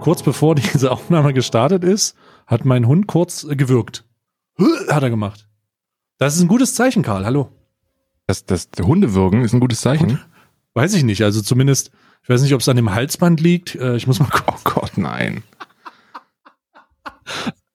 [0.00, 2.16] kurz bevor diese Aufnahme gestartet ist,
[2.46, 4.04] hat mein Hund kurz gewürgt.
[4.88, 5.48] Hat er gemacht.
[6.18, 7.24] Das ist ein gutes Zeichen, Karl.
[7.24, 7.50] Hallo.
[8.26, 10.20] Das, das Hundewürgen ist ein gutes Zeichen.
[10.74, 11.22] Weiß ich nicht.
[11.22, 11.90] Also zumindest,
[12.22, 13.74] ich weiß nicht, ob es an dem Halsband liegt.
[13.74, 14.54] Äh, ich muss mal gucken.
[14.54, 15.42] Oh Gott, nein.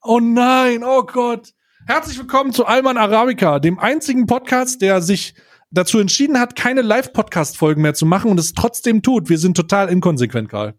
[0.07, 1.55] Oh nein, oh Gott.
[1.87, 5.33] Herzlich willkommen zu Alman Arabica, dem einzigen Podcast, der sich
[5.71, 9.29] dazu entschieden hat, keine Live-Podcast-Folgen mehr zu machen und es trotzdem tut.
[9.29, 10.75] Wir sind total inkonsequent, Karl.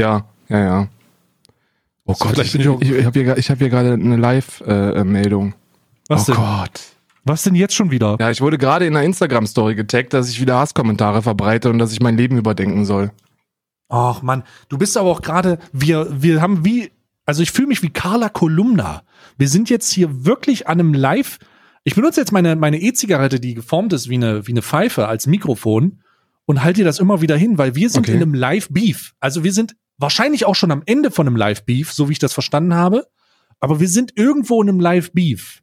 [0.00, 0.88] Ja, ja, ja.
[2.04, 5.54] Oh So, Gott, ich, bin ich ich, habe hier, hab hier gerade eine Live-Meldung.
[6.08, 6.42] Was oh denn?
[6.42, 6.80] Gott.
[7.24, 8.16] Was denn jetzt schon wieder?
[8.18, 11.92] Ja, ich wurde gerade in einer Instagram-Story getaggt, dass ich wieder Hasskommentare verbreite und dass
[11.92, 13.12] ich mein Leben überdenken soll.
[13.88, 16.90] Ach Mann, du bist aber auch gerade, wir, wir haben wie,
[17.24, 19.02] also ich fühle mich wie Carla Kolumna.
[19.38, 21.38] Wir sind jetzt hier wirklich an einem Live.
[21.84, 25.28] Ich benutze jetzt meine, meine E-Zigarette, die geformt ist wie eine, wie eine Pfeife als
[25.28, 26.00] Mikrofon
[26.46, 28.16] und halte dir das immer wieder hin, weil wir sind Okay.
[28.16, 29.12] in einem Live-Beef.
[29.20, 32.32] Also wir sind wahrscheinlich auch schon am Ende von einem Live-Beef, so wie ich das
[32.32, 33.06] verstanden habe.
[33.60, 35.62] Aber wir sind irgendwo in einem Live-Beef.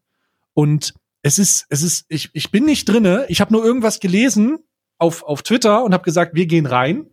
[0.53, 3.25] Und es ist, es ist, ich, ich bin nicht drinne.
[3.27, 4.59] Ich habe nur irgendwas gelesen
[4.97, 7.07] auf, auf Twitter und habe gesagt, wir gehen rein.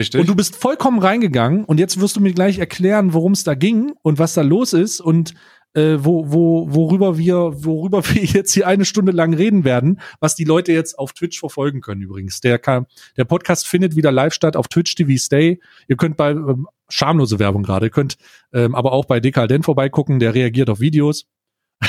[0.00, 0.20] Richtig?
[0.20, 3.54] Und du bist vollkommen reingegangen und jetzt wirst du mir gleich erklären, worum es da
[3.54, 5.34] ging und was da los ist und
[5.74, 10.34] äh, wo, wo, worüber wir, worüber wir jetzt hier eine Stunde lang reden werden, was
[10.34, 12.40] die Leute jetzt auf Twitch verfolgen können übrigens.
[12.40, 15.60] Der, kann, der Podcast findet wieder live statt auf Twitch TV Stay.
[15.88, 18.16] Ihr könnt bei ähm, schamlose Werbung gerade, ihr könnt
[18.52, 21.26] ähm, aber auch bei Dekadent vorbeigucken, der reagiert auf Videos.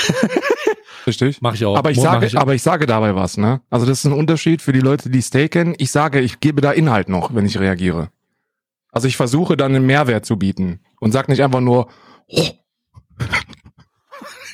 [1.08, 1.42] Richtig?
[1.42, 1.76] Mache ich auch.
[1.76, 3.62] Aber ich, Mach sage, ich, aber ich sage dabei was, ne?
[3.72, 5.74] Also das ist ein Unterschied für die Leute, die Stay kennen.
[5.80, 8.10] Ich sage, ich gebe da Inhalt noch, wenn ich reagiere.
[8.92, 11.90] Also ich versuche dann einen Mehrwert zu bieten und sag nicht einfach nur,
[12.28, 12.50] oh,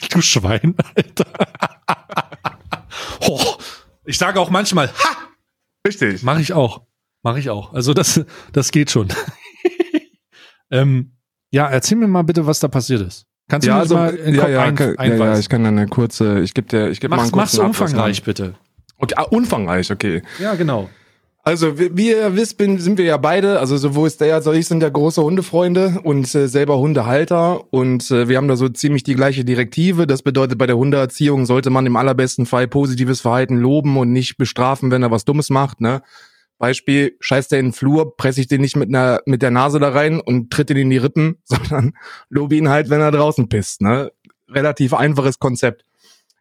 [0.09, 1.26] du Schwein, Alter.
[3.22, 3.56] oh,
[4.06, 5.17] ich sage auch manchmal, ha!
[5.86, 6.23] richtig.
[6.23, 6.82] Mache ich auch.
[7.23, 7.73] Mache ich auch.
[7.73, 8.23] Also das,
[8.54, 9.10] das geht schon.
[10.72, 11.14] ähm,
[11.52, 13.26] ja, erzähl mir mal bitte, was da passiert ist.
[13.49, 15.48] Kannst du Ja, mir also, das mal in ja, ja, ein, kann, ja, ja, ich
[15.49, 17.80] kann dann eine kurze, ich gebe dir, ich gebe mal mach's, einen mach's kurzen Abriss
[17.82, 18.26] umfangreich, machen.
[18.26, 18.55] bitte.
[18.98, 20.22] Okay, ah, umfangreich, okay.
[20.39, 20.89] Ja, genau.
[21.48, 24.68] Also, wie, ihr wisst, bin, sind wir ja beide, also sowohl Stay als auch ich
[24.68, 29.04] sind ja große Hundefreunde und äh, selber Hundehalter und äh, wir haben da so ziemlich
[29.04, 30.08] die gleiche Direktive.
[30.08, 34.36] Das bedeutet, bei der Hundeerziehung sollte man im allerbesten Fall positives Verhalten loben und nicht
[34.36, 36.02] bestrafen, wenn er was Dummes macht, ne?
[36.58, 39.80] Beispiel, scheißt er in den Flur, presse ich den nicht mit einer mit der Nase
[39.80, 41.94] da rein und tritt ihn in die Rippen, sondern
[42.28, 44.12] lobe ihn halt, wenn er draußen pisst, ne?
[44.50, 45.86] Relativ einfaches Konzept.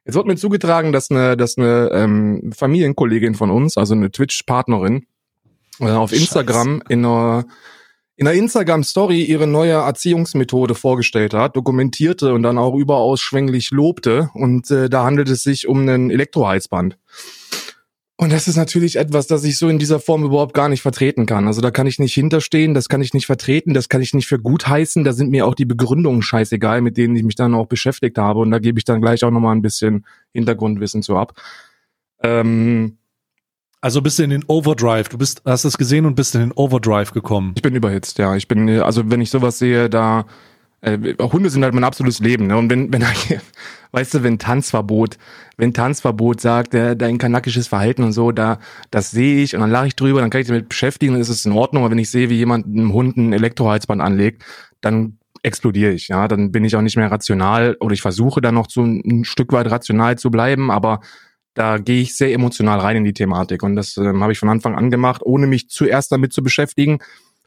[0.06, 5.04] Jetzt wird mir zugetragen, dass eine, dass eine ähm, Familienkollegin von uns, also eine Twitch-Partnerin,
[5.80, 6.22] äh, auf Scheiße.
[6.22, 7.44] Instagram in einer,
[8.14, 14.30] in einer Instagram-Story ihre neue Erziehungsmethode vorgestellt hat, dokumentierte und dann auch überaus schwänglich lobte.
[14.34, 16.96] Und äh, da handelt es sich um ein Elektroheizband.
[18.18, 21.26] Und das ist natürlich etwas, das ich so in dieser Form überhaupt gar nicht vertreten
[21.26, 21.46] kann.
[21.46, 24.26] Also da kann ich nicht hinterstehen, das kann ich nicht vertreten, das kann ich nicht
[24.26, 25.04] für gut heißen.
[25.04, 28.40] Da sind mir auch die Begründungen scheißegal, mit denen ich mich dann auch beschäftigt habe.
[28.40, 31.34] Und da gebe ich dann gleich auch nochmal ein bisschen Hintergrundwissen zu ab.
[32.22, 32.96] Ähm,
[33.82, 35.10] Also bist du in den Overdrive.
[35.10, 37.52] Du bist, hast es gesehen und bist in den Overdrive gekommen.
[37.54, 38.34] ich bin überhitzt, ja.
[38.34, 40.24] Ich bin, also wenn ich sowas sehe, da
[40.84, 42.56] Hunde sind halt mein absolutes Leben, ne?
[42.56, 43.02] Und wenn, wenn,
[43.92, 45.16] weißt du, wenn Tanzverbot,
[45.56, 48.58] wenn Tanzverbot sagt, äh, dein kanakisches Verhalten und so, da,
[48.90, 51.28] das sehe ich und dann lache ich drüber, dann kann ich damit beschäftigen, dann ist
[51.28, 51.82] es in Ordnung.
[51.82, 54.44] Aber wenn ich sehe, wie jemand einem Hund ein Elektroheizband anlegt,
[54.80, 56.28] dann explodiere ich, ja.
[56.28, 59.24] Dann bin ich auch nicht mehr rational oder ich versuche dann noch so ein, ein
[59.24, 61.00] Stück weit rational zu bleiben, aber
[61.54, 64.50] da gehe ich sehr emotional rein in die Thematik und das ähm, habe ich von
[64.50, 66.98] Anfang an gemacht, ohne mich zuerst damit zu beschäftigen.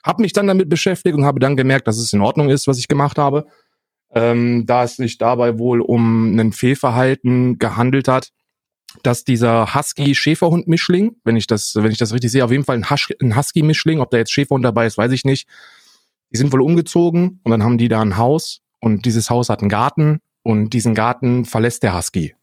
[0.03, 2.79] Habe mich dann damit beschäftigt und habe dann gemerkt, dass es in Ordnung ist, was
[2.79, 3.45] ich gemacht habe.
[4.11, 8.29] Ähm, da es sich dabei wohl um ein Fehlverhalten gehandelt hat,
[9.03, 12.85] dass dieser Husky-Schäferhund-Mischling, wenn ich das, wenn ich das richtig sehe, auf jeden Fall ein,
[13.21, 15.47] ein Husky-Mischling, ob da jetzt Schäferhund dabei ist, weiß ich nicht.
[16.31, 19.61] Die sind wohl umgezogen und dann haben die da ein Haus und dieses Haus hat
[19.61, 22.35] einen Garten und diesen Garten verlässt der Husky.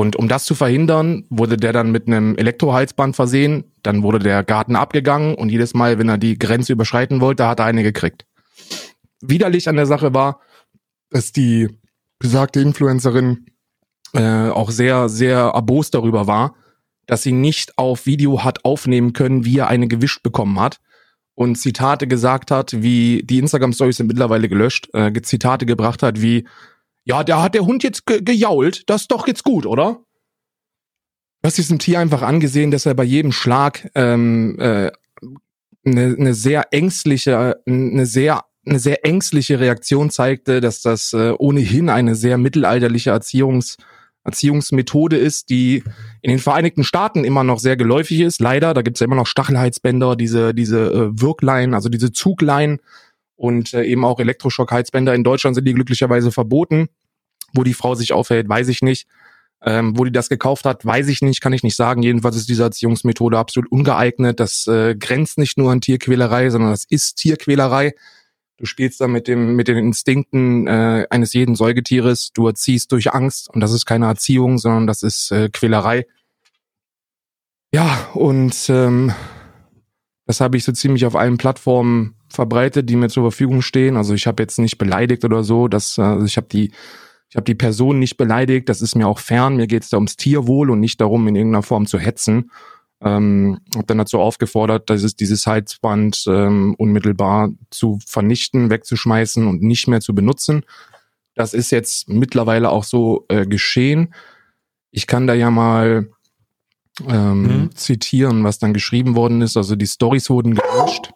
[0.00, 3.64] Und um das zu verhindern, wurde der dann mit einem Elektroheizband versehen.
[3.82, 7.60] Dann wurde der Garten abgegangen und jedes Mal, wenn er die Grenze überschreiten wollte, hat
[7.60, 8.24] er eine gekriegt.
[9.20, 10.40] Widerlich an der Sache war,
[11.10, 11.68] dass die
[12.18, 13.44] besagte Influencerin
[14.14, 16.54] äh, auch sehr, sehr erbost darüber war,
[17.04, 20.80] dass sie nicht auf Video hat aufnehmen können, wie er eine gewischt bekommen hat.
[21.34, 26.46] Und Zitate gesagt hat, wie die Instagram-Stories sind mittlerweile gelöscht, äh, Zitate gebracht hat, wie
[27.10, 28.88] ja, da hat der Hund jetzt ge gejault.
[28.88, 29.98] Das ist doch jetzt gut, oder?
[31.42, 34.92] Du hast diesem Tier einfach angesehen, dass er bei jedem Schlag ähm, äh,
[35.84, 41.88] eine, eine sehr ängstliche, eine sehr eine sehr ängstliche Reaktion zeigte, dass das äh, ohnehin
[41.88, 43.82] eine sehr mittelalterliche Erziehungsweise
[44.22, 45.82] Erziehungsmethode ist, die
[46.20, 48.40] in den Vereinigten Staaten immer noch sehr geläufig ist.
[48.40, 52.80] Leider, da gibt's ja immer noch Stachelheizbänder, diese, diese äh, Wirklein, also diese Zuglein
[53.36, 55.14] und äh, eben auch Elektroschockheizbänder.
[55.14, 56.88] In Deutschland sind die glücklicherweise verboten.
[57.54, 59.06] Wo die Frau sich aufhält, weiß ich nicht.
[59.62, 62.02] Ähm, wo die das gekauft hat, weiß ich nicht, kann ich nicht sagen.
[62.02, 64.40] Jedenfalls ist diese Erziehungsmethode absolut ungeeignet.
[64.40, 67.94] Das äh, grenzt nicht nur an Tierquälerei, sondern das ist Tierquälerei.
[68.56, 72.32] Du spielst da mit dem mit den Instinkten äh, eines jeden Säugetieres.
[72.32, 76.06] Du erziehst durch Angst und das ist keine Erziehung, sondern das ist äh, Quälerei.
[77.72, 79.12] Ja und ähm,
[80.26, 83.96] das habe ich so ziemlich auf allen Plattformen verbreitet, die mir zur Verfügung stehen.
[83.96, 85.68] Also ich habe jetzt nicht beleidigt oder so.
[85.68, 86.70] Das, äh, also ich habe die
[87.30, 89.56] ich habe die Person nicht beleidigt, das ist mir auch fern.
[89.56, 92.50] Mir geht es da ums Tierwohl und nicht darum, in irgendeiner Form zu hetzen.
[93.00, 99.62] Ähm, habe dann dazu aufgefordert, dass es dieses Heizband ähm, unmittelbar zu vernichten, wegzuschmeißen und
[99.62, 100.64] nicht mehr zu benutzen.
[101.36, 104.12] Das ist jetzt mittlerweile auch so äh, geschehen.
[104.90, 106.10] Ich kann da ja mal
[107.08, 107.76] ähm, mhm.
[107.76, 109.56] zitieren, was dann geschrieben worden ist.
[109.56, 111.12] Also die Stories wurden gelöscht.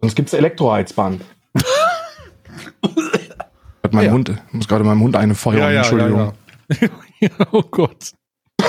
[0.00, 1.22] Sonst gibt's Elektroheizband.
[3.88, 4.12] Hat mein ja.
[4.12, 6.34] Hund, muss gerade meinem Hund eine Feuer, ja, ja, Entschuldigung.
[7.20, 8.12] Ja, oh Gott.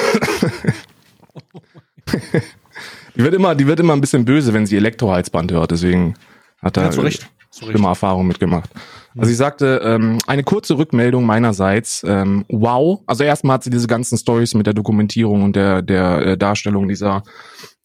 [3.15, 6.13] die wird immer, die wird immer ein bisschen böse, wenn sie Elektroheizband hört, deswegen
[6.61, 7.11] hat er ja,
[7.51, 8.69] schlimme Erfahrungen mitgemacht.
[9.17, 13.01] Also sie sagte, ähm, eine kurze Rückmeldung meinerseits, ähm, wow.
[13.05, 16.87] Also erstmal hat sie diese ganzen Stories mit der Dokumentierung und der, der äh, Darstellung
[16.87, 17.23] dieser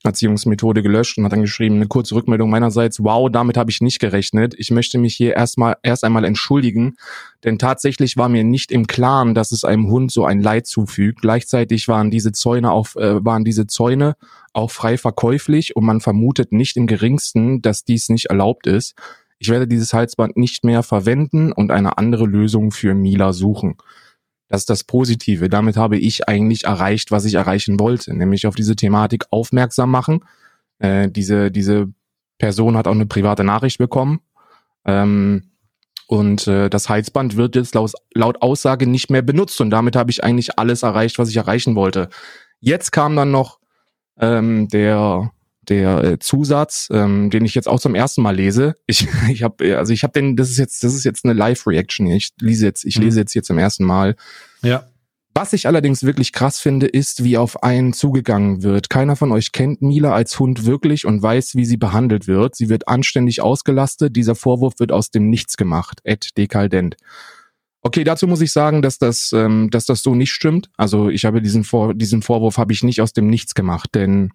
[0.05, 3.99] Erziehungsmethode gelöscht und hat dann geschrieben, eine kurze Rückmeldung meinerseits, wow, damit habe ich nicht
[3.99, 4.55] gerechnet.
[4.59, 6.97] Ich möchte mich hier erstmal erst einmal entschuldigen,
[7.43, 11.23] denn tatsächlich war mir nicht im Klaren, dass es einem Hund so ein Leid zufügt.
[11.23, 14.17] Gleichzeitig waren diese Zäune auf äh, waren diese Zäune
[14.53, 18.95] auch frei verkäuflich und man vermutet nicht im geringsten, dass dies nicht erlaubt ist.
[19.39, 23.77] Ich werde dieses Halsband nicht mehr verwenden und eine andere Lösung für Mila suchen.
[24.49, 25.49] Das ist das Positive.
[25.49, 30.25] Damit habe ich eigentlich erreicht, was ich erreichen wollte, nämlich auf diese Thematik aufmerksam machen.
[30.79, 31.89] Äh, diese, diese
[32.39, 34.21] Person hat auch eine private Nachricht bekommen.
[34.85, 35.51] Ähm,
[36.07, 39.61] und äh, das Heizband wird jetzt laut, laut Aussage nicht mehr benutzt.
[39.61, 42.09] Und damit habe ich eigentlich alles erreicht, was ich erreichen wollte.
[42.61, 43.59] Jetzt kam dann noch
[44.19, 45.31] ähm, der
[45.69, 48.75] der äh, Zusatz, ähm, den ich jetzt auch zum ersten Mal lese.
[48.87, 52.07] Ich, ich habe, also ich habe den, das ist jetzt, das ist jetzt eine Live-Reaction.
[52.09, 53.05] Ich lese jetzt, ich mhm.
[53.05, 54.17] lese jetzt hier zum ersten Mal.
[54.63, 54.85] Ja.
[55.37, 58.89] Was ich allerdings wirklich krass finde, ist, wie auf einen zugegangen wird.
[58.89, 62.55] Keiner von euch kennt Mila als Hund wirklich und weiß, wie sie behandelt wird.
[62.55, 64.15] Sie wird anständig ausgelastet.
[64.15, 65.99] Dieser Vorwurf wird aus dem Nichts gemacht.
[66.05, 66.97] Ed dekaldent.
[67.83, 70.71] Okay, dazu muss ich sagen, dass das, ähm, dass das so nicht stimmt.
[70.77, 74.31] Also ich habe diesen Vor diesen Vorwurf habe ich nicht aus dem Nichts gemacht, denn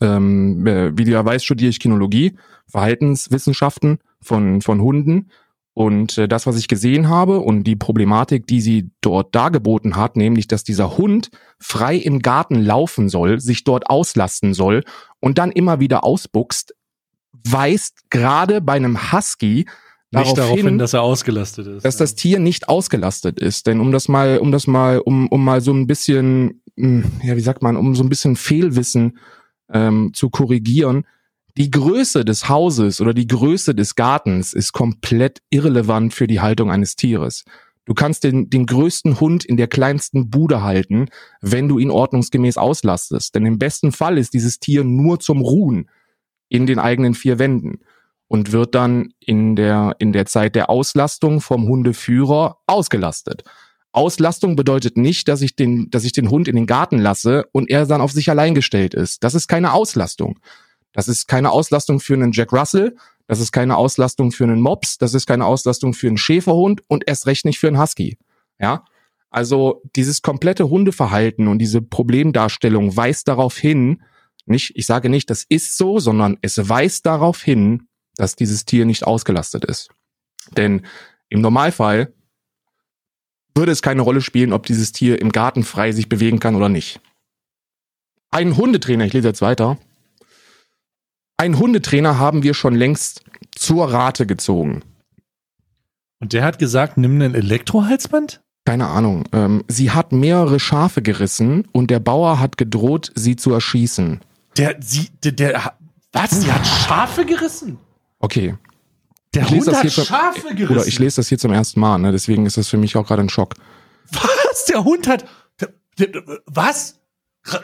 [0.00, 5.30] ähm, äh, wie du ja weißt, studiere ich Kinologie, Verhaltenswissenschaften von, von Hunden.
[5.74, 10.16] Und äh, das, was ich gesehen habe und die Problematik, die sie dort dargeboten hat,
[10.16, 14.84] nämlich, dass dieser Hund frei im Garten laufen soll, sich dort auslasten soll
[15.20, 16.74] und dann immer wieder ausbuchst,
[17.44, 19.66] weist gerade bei einem Husky
[20.12, 21.84] nicht darauf hin, dass er ausgelastet ist.
[21.84, 22.04] Dass ja.
[22.04, 23.66] das Tier nicht ausgelastet ist.
[23.66, 27.36] Denn um das mal, um das mal, um, um mal so ein bisschen, hm, ja,
[27.36, 29.18] wie sagt man, um so ein bisschen Fehlwissen
[29.72, 31.06] ähm, zu korrigieren.
[31.56, 36.70] Die Größe des Hauses oder die Größe des Gartens ist komplett irrelevant für die Haltung
[36.70, 37.44] eines Tieres.
[37.86, 41.08] Du kannst den, den größten Hund in der kleinsten Bude halten,
[41.40, 43.34] wenn du ihn ordnungsgemäß auslastest.
[43.34, 45.88] Denn im besten Fall ist dieses Tier nur zum Ruhen
[46.48, 47.78] in den eigenen vier Wänden
[48.28, 53.44] und wird dann in der, in der Zeit der Auslastung vom Hundeführer ausgelastet.
[53.96, 57.70] Auslastung bedeutet nicht, dass ich den, dass ich den Hund in den Garten lasse und
[57.70, 59.24] er dann auf sich allein gestellt ist.
[59.24, 60.38] Das ist keine Auslastung.
[60.92, 62.94] Das ist keine Auslastung für einen Jack Russell.
[63.26, 64.98] Das ist keine Auslastung für einen Mops.
[64.98, 68.18] Das ist keine Auslastung für einen Schäferhund und erst recht nicht für einen Husky.
[68.58, 68.84] Ja.
[69.30, 74.02] Also dieses komplette Hundeverhalten und diese Problemdarstellung weist darauf hin,
[74.44, 78.84] nicht, ich sage nicht, das ist so, sondern es weist darauf hin, dass dieses Tier
[78.84, 79.88] nicht ausgelastet ist.
[80.56, 80.86] Denn
[81.28, 82.12] im Normalfall
[83.56, 86.68] würde es keine Rolle spielen, ob dieses Tier im Garten frei sich bewegen kann oder
[86.68, 87.00] nicht.
[88.30, 89.78] Ein Hundetrainer, ich lese jetzt weiter.
[91.36, 94.82] Ein Hundetrainer haben wir schon längst zur Rate gezogen.
[96.20, 98.40] Und der hat gesagt, nimm einen Elektrohalsband?
[98.64, 99.24] Keine Ahnung.
[99.32, 104.20] Ähm, sie hat mehrere Schafe gerissen und der Bauer hat gedroht, sie zu erschießen.
[104.56, 105.72] Der, sie, der, der
[106.12, 106.40] was?
[106.40, 107.78] Sie hat Schafe gerissen?
[108.18, 108.56] Okay.
[109.36, 110.76] Der ich Hund hat Schafe zum, gerissen.
[110.76, 112.12] Oder ich lese das hier zum ersten Mal, ne?
[112.12, 113.54] deswegen ist das für mich auch gerade ein Schock.
[114.10, 114.64] Was?
[114.66, 115.26] Der Hund hat.
[115.60, 116.98] Der, der, was?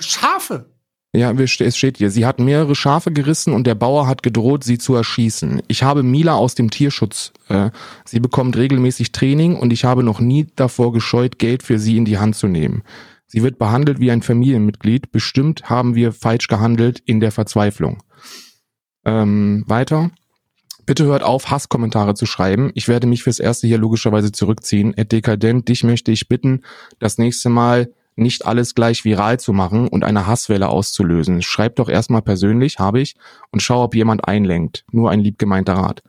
[0.01, 0.73] Schafe?
[1.15, 2.11] Ja, es steht hier.
[2.11, 5.63] Sie hat mehrere Schafe gerissen und der Bauer hat gedroht, sie zu erschießen.
[5.69, 7.33] Ich habe Mila aus dem Tierschutz.
[7.49, 7.71] Äh,
[8.07, 12.07] sie bekommt regelmäßig Training und ich habe noch nie davor gescheut, Geld für sie in
[12.07, 12.83] die Hand zu nehmen.
[13.27, 15.13] Sie wird behandelt wie ein Familienmitglied.
[15.13, 18.03] Bestimmt haben wir falsch gehandelt in der Verzweiflung.
[19.05, 20.11] Ähm, weiter.
[20.85, 22.71] Bitte hört auf, Hasskommentare zu schreiben.
[22.75, 24.97] Ich werde mich fürs Erste hier logischerweise zurückziehen.
[24.97, 26.63] Ed Dekadent, dich möchte ich bitten,
[26.99, 31.43] das nächste Mal nicht alles gleich viral zu machen und eine Hasswelle auszulösen.
[31.43, 33.15] Schreib doch erstmal persönlich, habe ich,
[33.51, 34.85] und schau, ob jemand einlenkt.
[34.91, 36.03] Nur ein liebgemeinter Rat.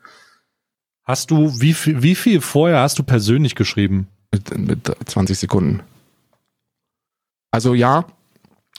[1.06, 4.08] Hast du, wie viel, wie viel vorher hast du persönlich geschrieben?
[4.32, 5.82] Mit, mit 20 Sekunden.
[7.52, 8.06] Also ja,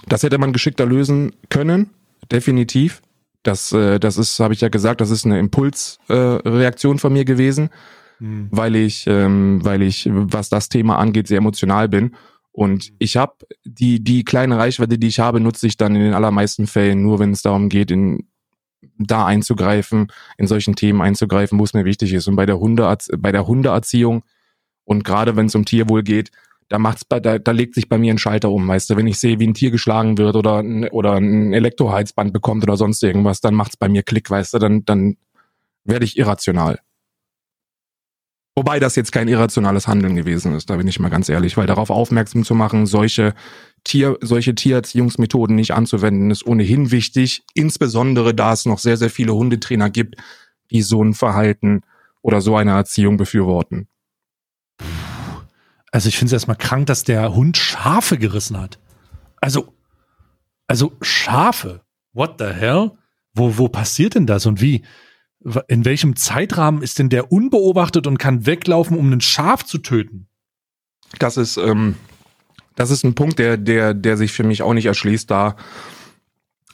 [0.09, 1.91] das hätte man geschickter lösen können,
[2.33, 3.03] definitiv.
[3.45, 7.25] Das, äh, das ist, habe ich ja gesagt, das ist eine Impulsreaktion äh, von mir
[7.25, 7.71] gewesen,
[8.19, 8.49] hm.
[8.51, 12.17] weil ich, ähm, weil ich, was das Thema angeht, sehr emotional bin
[12.57, 13.35] und ich habe
[13.65, 17.19] die, die kleine Reichweite, die ich habe, nutze ich dann in den allermeisten Fällen nur,
[17.19, 18.29] wenn es darum geht, in,
[18.97, 20.07] da einzugreifen,
[20.39, 22.29] in solchen Themen einzugreifen, wo es mir wichtig ist.
[22.29, 24.23] Und bei der Hunde, bei der Hundeerziehung
[24.85, 26.31] und gerade wenn es um Tierwohl geht,
[26.69, 29.07] da macht's bei, da, da legt sich bei mir ein Schalter um, weißt du, wenn
[29.07, 33.41] ich sehe, wie ein Tier geschlagen wird oder oder ein Elektroheizband bekommt oder sonst irgendwas,
[33.41, 35.17] dann macht's bei mir Klick, weißt du, dann dann
[35.85, 36.79] werde ich irrational.
[38.57, 41.67] Wobei das jetzt kein irrationales Handeln gewesen ist, da bin ich mal ganz ehrlich, weil
[41.67, 43.35] darauf aufmerksam zu machen, solche
[43.83, 49.35] Tier, solche Tiererziehungsmethoden nicht anzuwenden, ist ohnehin wichtig, insbesondere da es noch sehr, sehr viele
[49.35, 50.17] Hundetrainer gibt,
[50.71, 51.83] die so ein Verhalten
[52.23, 53.89] oder so eine Erziehung befürworten.
[55.95, 58.81] Also ich finde es erstmal krank, dass der Hund Schafe gerissen hat.
[59.41, 59.73] Also,
[60.67, 61.83] also Schafe.
[62.13, 62.91] What the hell?
[63.33, 64.83] Wo, wo passiert denn das und wie?
[65.69, 70.27] in welchem Zeitrahmen ist denn der unbeobachtet und kann weglaufen, um ein Schaf zu töten?
[71.19, 71.95] Das ist, ähm,
[72.75, 75.55] das ist ein Punkt, der, der, der sich für mich auch nicht erschließt, da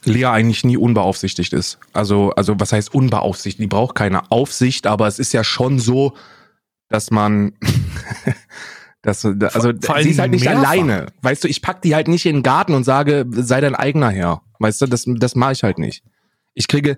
[0.05, 1.79] Lea eigentlich nie unbeaufsichtigt ist.
[1.93, 3.61] Also, also was heißt unbeaufsichtigt?
[3.61, 6.15] Die braucht keine Aufsicht, aber es ist ja schon so,
[6.89, 7.53] dass man,
[9.02, 10.69] dass, also sie ist halt nicht mehrfach.
[10.69, 11.07] alleine.
[11.23, 14.11] Weißt du, ich pack die halt nicht in den Garten und sage, sei dein eigener
[14.11, 14.42] Herr.
[14.59, 16.04] Weißt du, das, das mache ich halt nicht.
[16.54, 16.97] Ich kriege,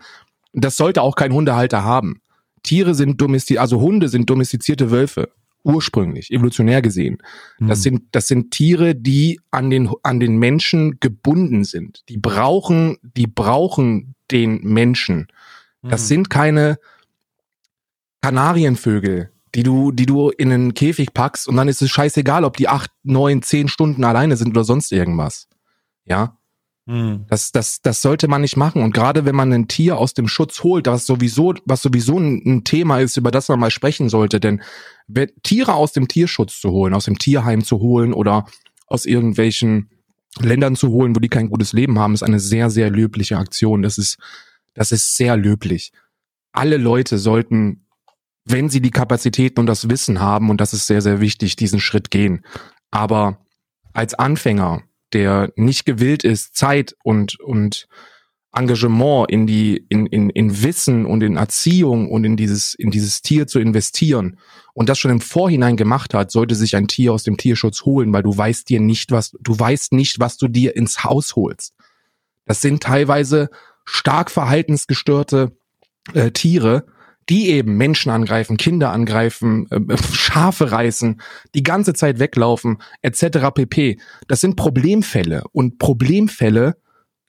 [0.52, 2.20] das sollte auch kein Hundehalter haben.
[2.62, 5.30] Tiere sind domestiziert, also Hunde sind domestizierte Wölfe.
[5.64, 7.18] Ursprünglich, evolutionär gesehen.
[7.60, 7.82] Das hm.
[7.82, 12.02] sind, das sind Tiere, die an den, an den Menschen gebunden sind.
[12.08, 15.28] Die brauchen, die brauchen den Menschen.
[15.82, 16.06] Das hm.
[16.08, 16.78] sind keine
[18.22, 22.56] Kanarienvögel, die du, die du in einen Käfig packst und dann ist es scheißegal, ob
[22.56, 25.48] die acht, neun, zehn Stunden alleine sind oder sonst irgendwas.
[26.04, 26.38] Ja.
[26.86, 27.26] Mhm.
[27.28, 28.82] Das, das, das sollte man nicht machen.
[28.82, 32.64] Und gerade wenn man ein Tier aus dem Schutz holt, was sowieso, was sowieso ein,
[32.64, 34.62] Thema ist, über das man mal sprechen sollte, denn
[35.42, 38.46] Tiere aus dem Tierschutz zu holen, aus dem Tierheim zu holen oder
[38.86, 39.90] aus irgendwelchen
[40.40, 43.82] Ländern zu holen, wo die kein gutes Leben haben, ist eine sehr, sehr löbliche Aktion.
[43.82, 44.18] Das ist,
[44.74, 45.92] das ist sehr löblich.
[46.52, 47.86] Alle Leute sollten,
[48.44, 51.80] wenn sie die Kapazitäten und das Wissen haben, und das ist sehr, sehr wichtig, diesen
[51.80, 52.44] Schritt gehen.
[52.90, 53.38] Aber
[53.92, 54.82] als Anfänger
[55.12, 57.86] der nicht gewillt ist, Zeit und, und
[58.54, 63.22] Engagement in die, in, in, in Wissen und in Erziehung und in dieses, in dieses
[63.22, 64.38] Tier zu investieren
[64.74, 68.12] und das schon im Vorhinein gemacht hat, sollte sich ein Tier aus dem Tierschutz holen,
[68.12, 71.74] weil du weißt dir nicht, was, du weißt nicht, was du dir ins Haus holst.
[72.44, 73.48] Das sind teilweise
[73.84, 75.52] stark verhaltensgestörte
[76.12, 76.86] äh, Tiere,
[77.28, 81.20] die eben Menschen angreifen, Kinder angreifen, äh, Schafe reißen,
[81.54, 83.50] die ganze Zeit weglaufen, etc.
[83.54, 83.98] pp.
[84.28, 86.76] Das sind Problemfälle und Problemfälle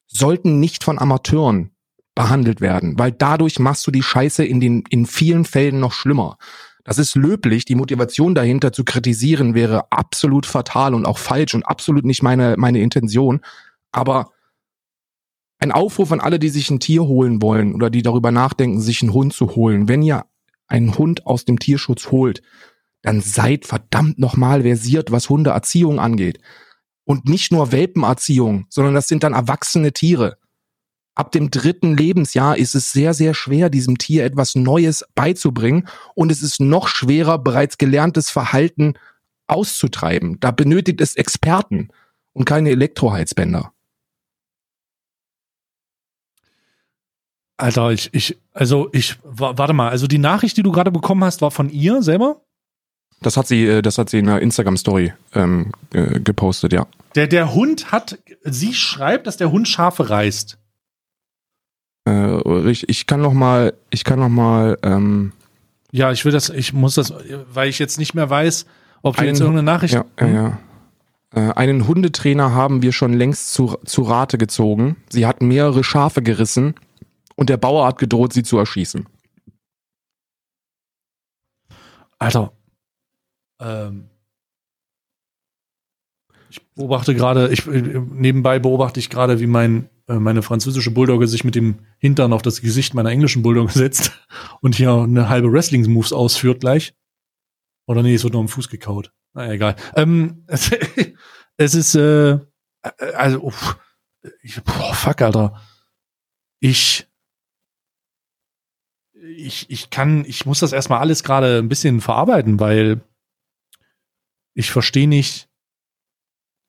[0.08, 1.72] sollten nicht von Amateuren
[2.16, 6.38] behandelt werden, weil dadurch machst du die Scheiße in den in vielen Fällen noch schlimmer.
[6.84, 11.64] Das ist löblich, die Motivation dahinter zu kritisieren wäre absolut fatal und auch falsch und
[11.64, 13.42] absolut nicht meine meine Intention,
[13.92, 14.33] aber
[15.64, 19.02] ein Aufruf an alle, die sich ein Tier holen wollen oder die darüber nachdenken, sich
[19.02, 19.88] einen Hund zu holen.
[19.88, 20.26] Wenn ihr
[20.68, 22.42] einen Hund aus dem Tierschutz holt,
[23.02, 26.40] dann seid verdammt nochmal versiert, was Hundeerziehung angeht.
[27.06, 30.38] Und nicht nur Welpenerziehung, sondern das sind dann erwachsene Tiere.
[31.16, 35.88] Ab dem dritten Lebensjahr ist es sehr, sehr schwer, diesem Tier etwas Neues beizubringen.
[36.14, 38.96] Und es ist noch schwerer, bereits gelerntes Verhalten
[39.48, 40.42] auszutreiben.
[40.42, 41.90] Da benötigt es Experten
[42.34, 43.72] und keine Elektroheizbänder.
[47.58, 51.42] Alter, ich, ich, also ich, warte mal, also die Nachricht, die du gerade bekommen hast,
[51.42, 52.42] war von ihr selber?
[53.22, 56.88] Das hat sie, äh, das hat sie in einer Instagram-Story ähm, gepostet, ja.
[57.16, 60.58] Der, der Hund hat, sie schreibt, dass der Hund Schafe reißt.
[62.08, 64.78] Äh, ich kann noch mal, ich kann noch mal.
[64.84, 65.32] Ähm,
[65.92, 67.14] ja, ich will das, ich muss das,
[67.54, 68.66] weil ich jetzt nicht mehr weiß,
[69.04, 69.94] ob du jetzt irgendeine Nachricht.
[69.94, 70.58] Ja, ja, ja.
[71.36, 74.98] Äh, einen Hundetrainer haben wir schon längst zu, zu Rate gezogen.
[75.10, 76.76] Sie hat mehrere Schafe gerissen
[77.36, 79.08] und der Bauer hat gedroht, sie zu erschießen.
[82.20, 82.54] Alter,
[83.60, 84.10] ähm,
[86.50, 91.44] ich beobachte gerade, ich nebenbei beobachte ich gerade, wie mein äh, meine französische Bulldogge sich
[91.44, 94.12] mit dem Hintern auf das Gesicht meiner englischen Bulldogge setzt
[94.62, 96.94] und hier eine halbe Wrestling-Moves ausführt gleich.
[97.88, 99.12] Oder nee, es wird nur am Fuß gekaut.
[99.34, 99.76] Na egal.
[99.96, 100.46] Ähm,
[101.58, 102.40] es ist, äh,
[103.16, 103.78] also, uff,
[104.42, 105.62] ich, boah, fuck, Alter.
[106.60, 107.08] Ich,
[109.44, 113.02] ich, ich kann, ich muss das erstmal alles gerade ein bisschen verarbeiten, weil
[114.54, 115.50] ich verstehe nicht,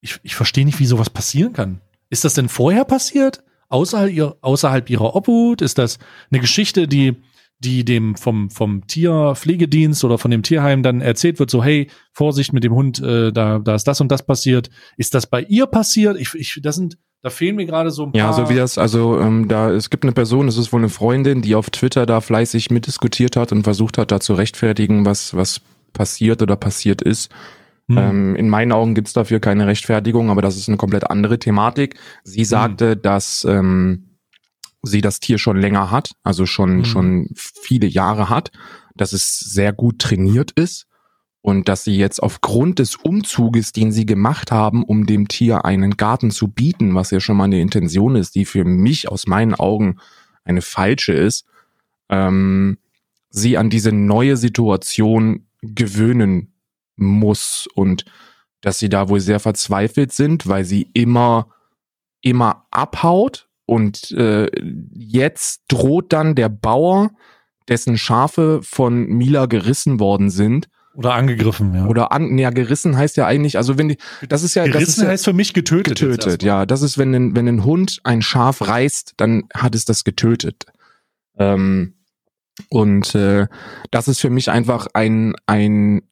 [0.00, 1.80] ich, ich verstehe nicht, wie sowas passieren kann.
[2.10, 3.42] Ist das denn vorher passiert?
[3.68, 5.62] Außerhalb, ihr, außerhalb ihrer Obhut?
[5.62, 5.98] Ist das
[6.30, 7.16] eine Geschichte, die,
[7.58, 12.52] die dem vom, vom Tierpflegedienst oder von dem Tierheim dann erzählt wird, so, hey, Vorsicht
[12.52, 14.70] mit dem Hund, äh, da, da ist das und das passiert.
[14.96, 16.18] Ist das bei ihr passiert?
[16.18, 18.18] Ich, ich, das sind, da fehlen mir gerade so ein paar.
[18.18, 20.90] Ja, so wie das, also ähm, da, es gibt eine Person, es ist wohl eine
[20.90, 25.34] Freundin, die auf Twitter da fleißig mitdiskutiert hat und versucht hat, da zu rechtfertigen, was,
[25.34, 25.62] was
[25.94, 27.32] passiert oder passiert ist.
[27.86, 27.98] Mhm.
[27.98, 31.98] Ähm, in meinen Augen gibt's dafür keine Rechtfertigung, aber das ist eine komplett andere Thematik.
[32.24, 32.44] Sie hm.
[32.44, 33.02] sagte, mhm.
[33.02, 34.18] dass ähm,
[34.82, 36.84] sie das Tier schon länger hat, also schon, mhm.
[36.84, 38.52] schon viele Jahre hat,
[38.96, 40.88] dass es sehr gut trainiert ist
[41.44, 45.98] und dass sie jetzt aufgrund des Umzuges, den sie gemacht haben, um dem Tier einen
[45.98, 49.52] Garten zu bieten, was ja schon mal eine Intention ist, die für mich aus meinen
[49.54, 49.98] Augen
[50.44, 51.44] eine falsche ist,
[52.08, 52.78] ähm,
[53.28, 56.54] sie an diese neue Situation gewöhnen
[56.96, 58.06] muss und
[58.62, 61.48] dass sie da wohl sehr verzweifelt sind, weil sie immer,
[62.22, 64.48] immer abhaut und äh,
[64.94, 67.10] jetzt droht dann der Bauer,
[67.68, 70.70] dessen Schafe von Mila gerissen worden sind.
[70.94, 71.86] Oder angegriffen, ja.
[71.86, 73.98] Oder an, ja, gerissen heißt ja eigentlich, also wenn die,
[74.28, 75.98] das ist ja, gerissen das ist ja, heißt für mich getötet.
[75.98, 76.66] Getötet, ja.
[76.66, 80.66] Das ist, wenn ein, wenn ein Hund ein Schaf reißt, dann hat es das getötet.
[81.36, 81.94] Ähm,
[82.68, 83.48] und äh,
[83.90, 86.02] das ist für mich einfach ein, ein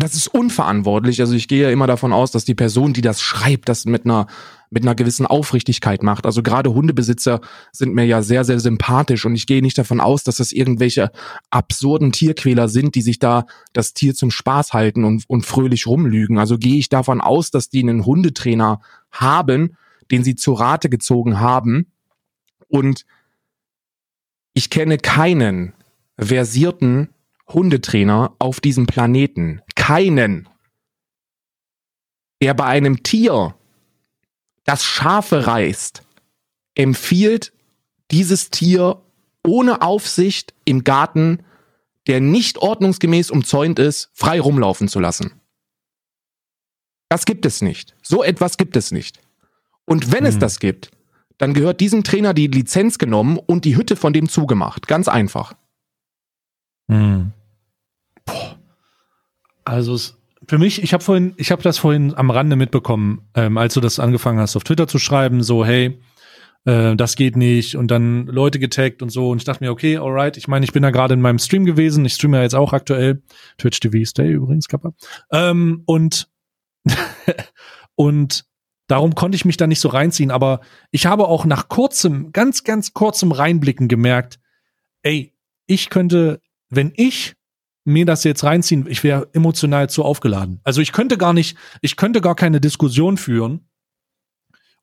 [0.00, 1.20] das ist unverantwortlich.
[1.20, 4.04] Also ich gehe ja immer davon aus, dass die Person, die das schreibt, das mit
[4.04, 4.26] einer
[4.70, 6.26] mit einer gewissen Aufrichtigkeit macht.
[6.26, 7.40] Also gerade Hundebesitzer
[7.72, 11.10] sind mir ja sehr, sehr sympathisch und ich gehe nicht davon aus, dass das irgendwelche
[11.48, 16.38] absurden Tierquäler sind, die sich da das Tier zum Spaß halten und, und fröhlich rumlügen.
[16.38, 18.80] Also gehe ich davon aus, dass die einen Hundetrainer
[19.10, 19.76] haben,
[20.10, 21.86] den sie zu Rate gezogen haben
[22.68, 23.06] und
[24.52, 25.72] ich kenne keinen
[26.18, 27.08] versierten
[27.48, 30.48] Hundetrainer auf diesem Planeten, keinen,
[32.42, 33.54] der bei einem Tier,
[34.64, 36.02] das Schafe reißt,
[36.74, 37.52] empfiehlt,
[38.10, 39.00] dieses Tier
[39.46, 41.42] ohne Aufsicht im Garten,
[42.06, 45.40] der nicht ordnungsgemäß umzäunt ist, frei rumlaufen zu lassen.
[47.08, 47.96] Das gibt es nicht.
[48.02, 49.20] So etwas gibt es nicht.
[49.86, 50.26] Und wenn hm.
[50.26, 50.90] es das gibt,
[51.38, 54.86] dann gehört diesem Trainer die Lizenz genommen und die Hütte von dem zugemacht.
[54.88, 55.54] Ganz einfach.
[56.90, 57.32] Hm.
[58.24, 58.57] Boah.
[59.68, 63.58] Also es, für mich, ich habe vorhin, ich habe das vorhin am Rande mitbekommen, ähm,
[63.58, 66.00] als du das angefangen hast, auf Twitter zu schreiben, so hey,
[66.64, 69.28] äh, das geht nicht und dann Leute getaggt und so.
[69.28, 71.66] Und ich dachte mir, okay, alright, ich meine, ich bin da gerade in meinem Stream
[71.66, 73.22] gewesen, ich streame ja jetzt auch aktuell,
[73.58, 74.92] Twitch TV Stay übrigens, Kappa,
[75.32, 76.30] ähm, und
[77.94, 78.46] und
[78.86, 82.64] darum konnte ich mich da nicht so reinziehen, aber ich habe auch nach kurzem, ganz,
[82.64, 84.40] ganz kurzem Reinblicken gemerkt,
[85.02, 85.34] ey,
[85.66, 87.37] ich könnte, wenn ich
[87.88, 90.60] mir das jetzt reinziehen, ich wäre emotional zu aufgeladen.
[90.62, 93.68] Also ich könnte gar nicht, ich könnte gar keine Diskussion führen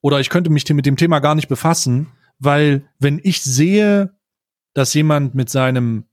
[0.02, 2.08] oder ich könnte mich mit dem Thema gar nicht befassen,
[2.40, 4.16] weil wenn ich sehe,
[4.74, 6.06] dass jemand mit seinem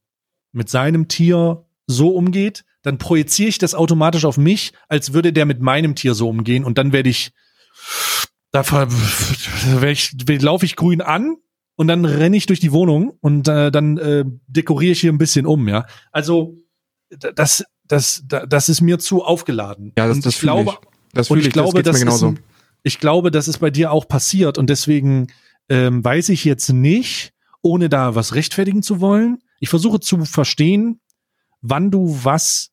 [0.52, 5.46] mit seinem Tier so umgeht, dann projiziere ich das automatisch auf mich, als würde der
[5.46, 7.32] mit meinem Tier so umgehen und dann werde ich
[8.50, 11.36] da laufe ich grün an
[11.76, 15.18] und dann renne ich durch die Wohnung und äh, dann äh, dekoriere ich hier ein
[15.18, 15.86] bisschen um, ja.
[16.12, 16.58] Also
[17.34, 19.92] das, das, das ist mir zu aufgeladen.
[19.96, 20.88] Ja, das, das ich glaube, ich.
[21.12, 22.34] Das und ich, ich glaube, das, das ist
[22.82, 25.28] ich glaube, das ist bei dir auch passiert und deswegen
[25.68, 29.38] ähm, weiß ich jetzt nicht, ohne da was rechtfertigen zu wollen.
[29.60, 31.00] Ich versuche zu verstehen,
[31.60, 32.70] wann du was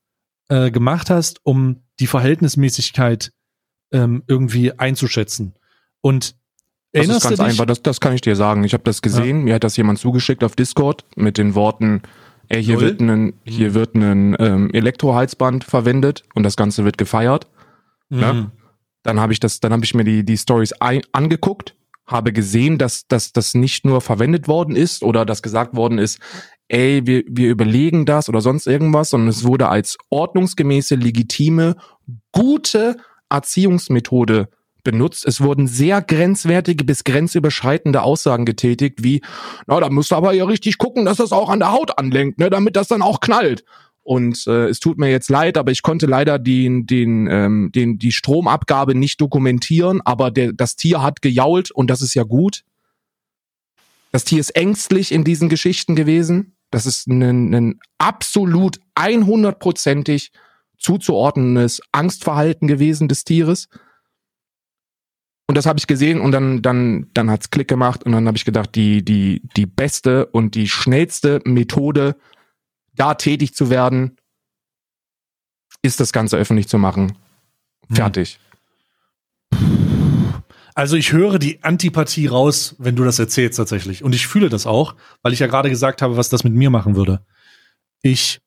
[0.48, 3.32] äh, gemacht hast, um die Verhältnismäßigkeit
[3.92, 5.54] ähm, irgendwie einzuschätzen.
[6.02, 6.36] Und
[6.92, 8.64] das ist ganz einfach, das, das kann ich dir sagen.
[8.64, 9.44] Ich habe das gesehen, ja.
[9.44, 12.02] mir hat das jemand zugeschickt auf Discord mit den Worten,
[12.50, 12.84] Ey, hier Null?
[12.84, 17.48] wird ein, hier wird ein ähm, Elektrohalsband verwendet und das Ganze wird gefeiert.
[18.10, 18.20] Mhm.
[18.20, 18.52] Ne?
[19.04, 21.76] Dann habe ich das, dann habe ich mir die, die Stories angeguckt,
[22.08, 26.20] habe gesehen, dass, dass das nicht nur verwendet worden ist oder dass gesagt worden ist,
[26.70, 31.76] ey, wir, wir überlegen das oder sonst irgendwas, sondern es wurde als ordnungsgemäße, legitime,
[32.32, 32.98] gute
[33.30, 34.50] Erziehungsmethode
[34.84, 35.26] benutzt.
[35.26, 39.22] Es wurden sehr grenzwertige bis grenzüberschreitende Aussagen getätigt, wie,
[39.68, 42.40] na, da musst du aber ja richtig gucken, dass das auch an der Haut anlenkt,
[42.40, 43.64] ne, damit das dann auch knallt.
[44.04, 48.00] Und äh, es tut mir jetzt leid, aber ich konnte leider den, den, ähm, den,
[48.00, 52.64] die Stromabgabe nicht dokumentieren, aber der, das Tier hat gejault und das ist ja gut.
[54.12, 56.56] Das Tier ist ängstlich in diesen Geschichten gewesen.
[56.72, 60.32] Das ist ein, ein absolut 100%ig
[60.80, 63.68] zuzuordnendes Angstverhalten gewesen des Tieres.
[65.50, 68.38] Und das habe ich gesehen und dann, dann, dann hat's Klick gemacht und dann habe
[68.38, 72.18] ich gedacht, die, die, die beste und die schnellste Methode,
[72.94, 74.18] da tätig zu werden,
[75.82, 77.18] ist das Ganze öffentlich zu machen.
[77.88, 77.96] Hm.
[77.96, 78.40] Fertig.
[80.76, 84.04] Also ich höre die Antipathie raus, wenn du das erzählst tatsächlich.
[84.04, 86.70] Und ich fühle das auch, weil ich ja gerade gesagt habe, was das mit mir
[86.70, 87.26] machen würde.
[88.04, 88.40] Ich,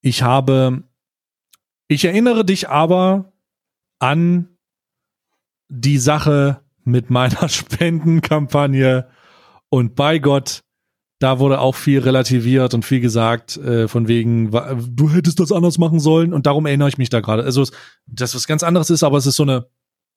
[0.00, 0.84] ich habe,
[1.88, 3.32] ich erinnere dich aber
[3.98, 4.53] an
[5.68, 9.08] die Sache mit meiner Spendenkampagne
[9.68, 10.60] und bei Gott,
[11.18, 15.78] da wurde auch viel relativiert und viel gesagt, äh, von wegen, du hättest das anders
[15.78, 17.44] machen sollen und darum erinnere ich mich da gerade.
[17.44, 17.66] Also,
[18.06, 19.66] das was ganz anderes ist, aber es ist so eine,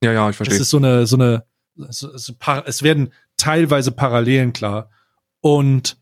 [0.04, 0.56] ja, ja, ich verstehe.
[0.56, 1.46] Es ist so eine, so eine,
[1.78, 4.90] es werden teilweise Parallelen klar.
[5.42, 5.98] Und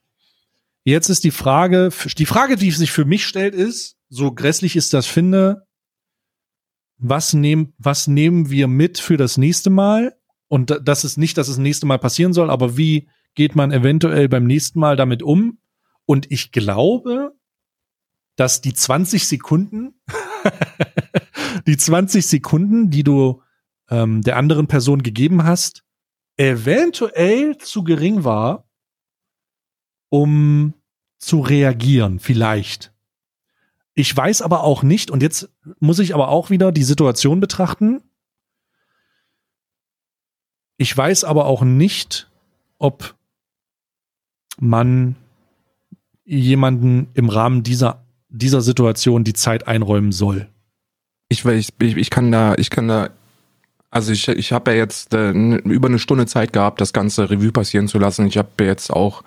[0.84, 4.94] jetzt ist die Frage, die Frage, die sich für mich stellt, ist, so grässlich ist
[4.94, 5.66] das finde,
[6.98, 10.16] was nehmen, was nehmen wir mit für das nächste Mal?
[10.48, 13.72] Und das ist nicht, dass es das nächste Mal passieren soll, aber wie geht man
[13.72, 15.60] eventuell beim nächsten Mal damit um?
[16.06, 17.36] Und ich glaube,
[18.36, 20.00] dass die 20 Sekunden,
[21.68, 23.42] die 20 Sekunden, die du
[23.90, 25.84] ähm, der anderen Person gegeben hast,
[26.38, 28.70] eventuell zu gering war,
[30.10, 30.74] um
[31.18, 32.95] zu reagieren, vielleicht.
[33.96, 38.04] Ich weiß aber auch nicht, und jetzt muss ich aber auch wieder die Situation betrachten.
[40.78, 42.30] Ich weiß aber auch nicht,
[42.78, 43.16] ob
[44.60, 45.16] man
[46.26, 50.50] jemanden im Rahmen dieser, dieser Situation die Zeit einräumen soll.
[51.30, 53.10] Ich, ich, ich kann da, ich kann da,
[53.90, 57.54] also ich, ich habe ja jetzt äh, über eine Stunde Zeit gehabt, das ganze Revue
[57.54, 58.28] passieren zu lassen.
[58.28, 59.24] Ich habe jetzt auch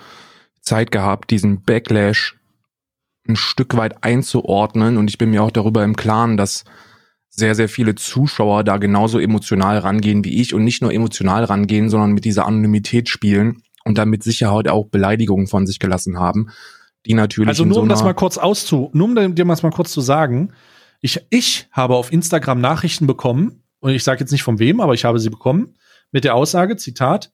[0.61, 2.38] Zeit gehabt, diesen Backlash
[3.29, 6.65] ein Stück weit einzuordnen und ich bin mir auch darüber im Klaren, dass
[7.29, 11.91] sehr, sehr viele Zuschauer da genauso emotional rangehen wie ich und nicht nur emotional rangehen,
[11.91, 16.49] sondern mit dieser Anonymität spielen und dann mit Sicherheit auch Beleidigungen von sich gelassen haben,
[17.07, 17.49] die natürlich.
[17.49, 20.53] Also nur so um das mal kurz auszu, nur um dir mal kurz zu sagen,
[21.01, 24.95] ich, ich habe auf Instagram Nachrichten bekommen, und ich sage jetzt nicht von wem, aber
[24.95, 25.77] ich habe sie bekommen,
[26.11, 27.33] mit der Aussage, Zitat,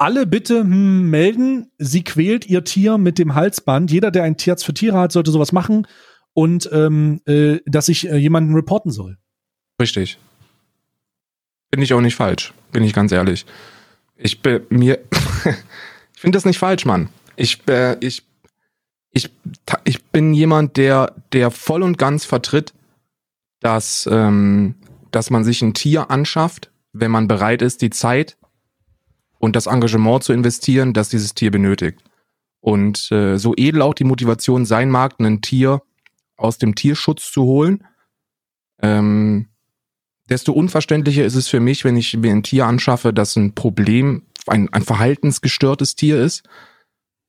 [0.00, 3.90] alle bitte hm, melden, sie quält ihr Tier mit dem Halsband.
[3.90, 5.86] Jeder, der ein Tierarzt für Tiere hat, sollte sowas machen
[6.32, 9.18] und ähm, äh, dass ich äh, jemanden reporten soll.
[9.80, 10.18] Richtig.
[11.70, 13.44] Bin ich auch nicht falsch, bin ich ganz ehrlich.
[14.16, 15.00] Ich bin mir,
[16.14, 17.10] ich finde das nicht falsch, Mann.
[17.36, 18.22] Ich, äh, ich,
[19.12, 19.30] ich,
[19.84, 22.72] ich bin jemand, der, der voll und ganz vertritt,
[23.60, 24.76] dass, ähm,
[25.10, 28.38] dass man sich ein Tier anschafft, wenn man bereit ist, die Zeit
[29.40, 31.98] und das Engagement zu investieren, das dieses Tier benötigt.
[32.60, 35.82] Und äh, so edel auch die Motivation sein mag, ein Tier
[36.36, 37.84] aus dem Tierschutz zu holen,
[38.82, 39.48] ähm,
[40.28, 44.26] desto unverständlicher ist es für mich, wenn ich mir ein Tier anschaffe, das ein Problem,
[44.46, 46.42] ein, ein verhaltensgestörtes Tier ist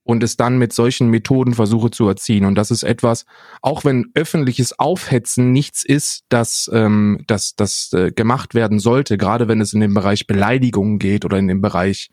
[0.03, 2.45] und es dann mit solchen Methoden versuche zu erziehen.
[2.45, 3.25] Und das ist etwas,
[3.61, 9.47] auch wenn öffentliches Aufhetzen nichts ist, das, ähm, das, das äh, gemacht werden sollte, gerade
[9.47, 12.09] wenn es in den Bereich Beleidigungen geht oder in den Bereich,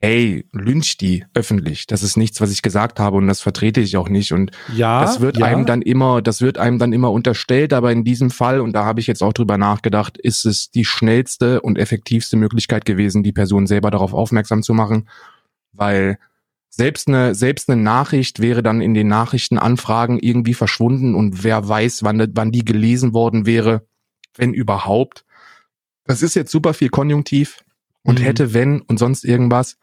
[0.00, 1.86] hey, lynch die öffentlich.
[1.86, 4.32] Das ist nichts, was ich gesagt habe und das vertrete ich auch nicht.
[4.32, 5.46] Und ja, das wird ja.
[5.46, 8.84] einem dann immer, das wird einem dann immer unterstellt, aber in diesem Fall, und da
[8.84, 13.32] habe ich jetzt auch drüber nachgedacht, ist es die schnellste und effektivste Möglichkeit gewesen, die
[13.32, 15.08] Person selber darauf aufmerksam zu machen,
[15.72, 16.18] weil
[16.78, 22.04] selbst eine, selbst eine Nachricht wäre dann in den Nachrichtenanfragen irgendwie verschwunden und wer weiß,
[22.04, 23.84] wann, wann die gelesen worden wäre,
[24.36, 25.24] wenn überhaupt.
[26.04, 27.58] Das ist jetzt super viel Konjunktiv
[28.04, 28.22] und mhm.
[28.22, 29.76] hätte, wenn und sonst irgendwas.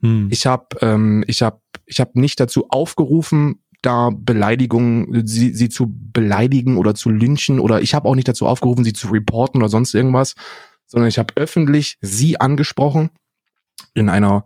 [0.00, 0.26] Mhm.
[0.32, 5.86] Ich habe ähm, ich hab, ich hab nicht dazu aufgerufen, da Beleidigungen, sie, sie zu
[5.88, 9.68] beleidigen oder zu lynchen oder ich habe auch nicht dazu aufgerufen, sie zu reporten oder
[9.68, 10.34] sonst irgendwas,
[10.86, 13.10] sondern ich habe öffentlich sie angesprochen
[13.94, 14.44] in einer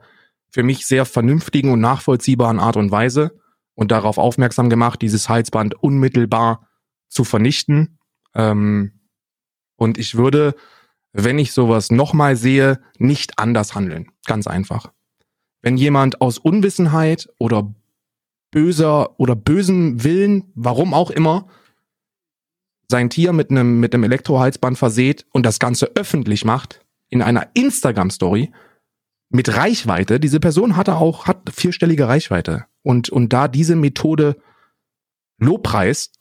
[0.55, 3.37] für mich sehr vernünftigen und nachvollziehbaren Art und Weise
[3.75, 6.69] und darauf aufmerksam gemacht, dieses Halsband unmittelbar
[7.09, 7.99] zu vernichten.
[8.37, 9.01] Ähm,
[9.75, 10.55] und ich würde,
[11.13, 14.13] wenn ich sowas nochmal sehe, nicht anders handeln.
[14.27, 14.93] Ganz einfach.
[15.61, 17.75] Wenn jemand aus Unwissenheit oder
[18.53, 21.49] böser oder bösen Willen, warum auch immer,
[22.89, 27.49] sein Tier mit einem, mit einem Elektrohalsband verseht und das Ganze öffentlich macht in einer
[27.55, 28.53] Instagram-Story
[29.35, 30.21] mit Reichweite.
[30.21, 32.67] Diese Person hatte auch, hat vierstellige Reichweite.
[32.83, 34.37] Und, und da diese Methode
[35.39, 36.21] lobpreist,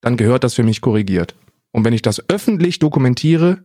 [0.00, 1.34] dann gehört das für mich korrigiert.
[1.72, 3.62] Und wenn ich das öffentlich dokumentiere,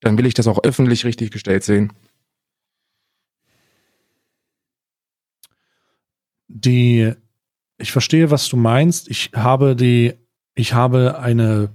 [0.00, 1.92] dann will ich das auch öffentlich richtig gestellt sehen.
[6.48, 7.12] Die,
[7.78, 9.08] ich verstehe, was du meinst.
[9.08, 10.14] Ich habe die,
[10.56, 11.72] ich habe eine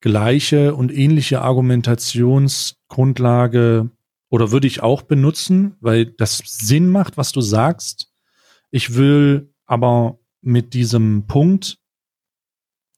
[0.00, 3.90] gleiche und ähnliche Argumentationsgrundlage
[4.32, 8.10] oder würde ich auch benutzen, weil das Sinn macht, was du sagst.
[8.70, 11.78] Ich will aber mit diesem Punkt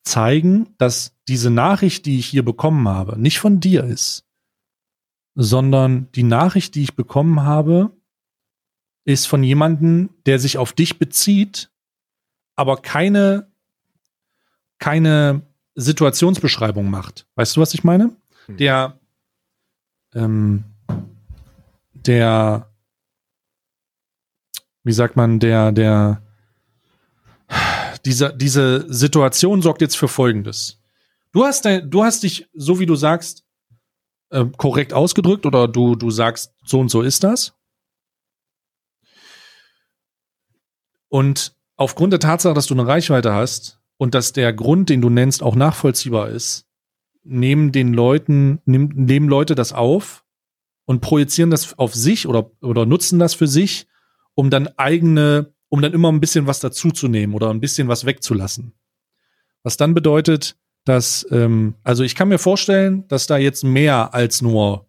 [0.04, 4.28] zeigen, dass diese Nachricht, die ich hier bekommen habe, nicht von dir ist,
[5.34, 7.90] sondern die Nachricht, die ich bekommen habe,
[9.04, 11.68] ist von jemandem, der sich auf dich bezieht,
[12.54, 13.50] aber keine,
[14.78, 15.42] keine
[15.74, 17.26] Situationsbeschreibung macht.
[17.34, 18.14] Weißt du, was ich meine?
[18.46, 18.56] Hm.
[18.56, 19.00] Der,
[20.14, 20.66] ähm,
[22.06, 22.70] der,
[24.82, 26.22] wie sagt man, der, der,
[28.04, 30.80] diese, diese Situation sorgt jetzt für Folgendes.
[31.32, 33.44] Du hast, dein, du hast dich, so wie du sagst,
[34.30, 37.54] äh, korrekt ausgedrückt oder du, du sagst, so und so ist das.
[41.08, 45.10] Und aufgrund der Tatsache, dass du eine Reichweite hast und dass der Grund, den du
[45.10, 46.66] nennst, auch nachvollziehbar ist,
[47.22, 50.23] nehmen den Leuten, nehmen Leute das auf
[50.84, 53.86] und projizieren das auf sich oder, oder nutzen das für sich,
[54.34, 58.74] um dann eigene um dann immer ein bisschen was dazuzunehmen oder ein bisschen was wegzulassen.
[59.64, 64.40] Was dann bedeutet, dass, ähm, also ich kann mir vorstellen, dass da jetzt mehr als
[64.40, 64.86] nur,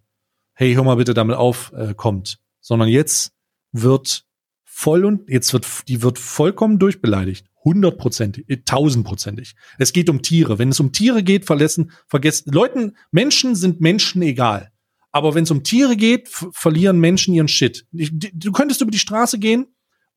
[0.54, 3.34] hey, hör mal bitte damit auf, äh, kommt, sondern jetzt
[3.72, 4.26] wird
[4.64, 7.48] voll und jetzt wird, die wird vollkommen durchbeleidigt.
[7.64, 9.56] Hundertprozentig, äh, tausendprozentig.
[9.80, 10.60] Es geht um Tiere.
[10.60, 14.72] Wenn es um Tiere geht, verlassen, vergessen, Leuten, Menschen sind Menschen egal.
[15.16, 17.88] Aber wenn es um Tiere geht, verlieren Menschen ihren Shit.
[17.94, 19.66] Du könntest über die Straße gehen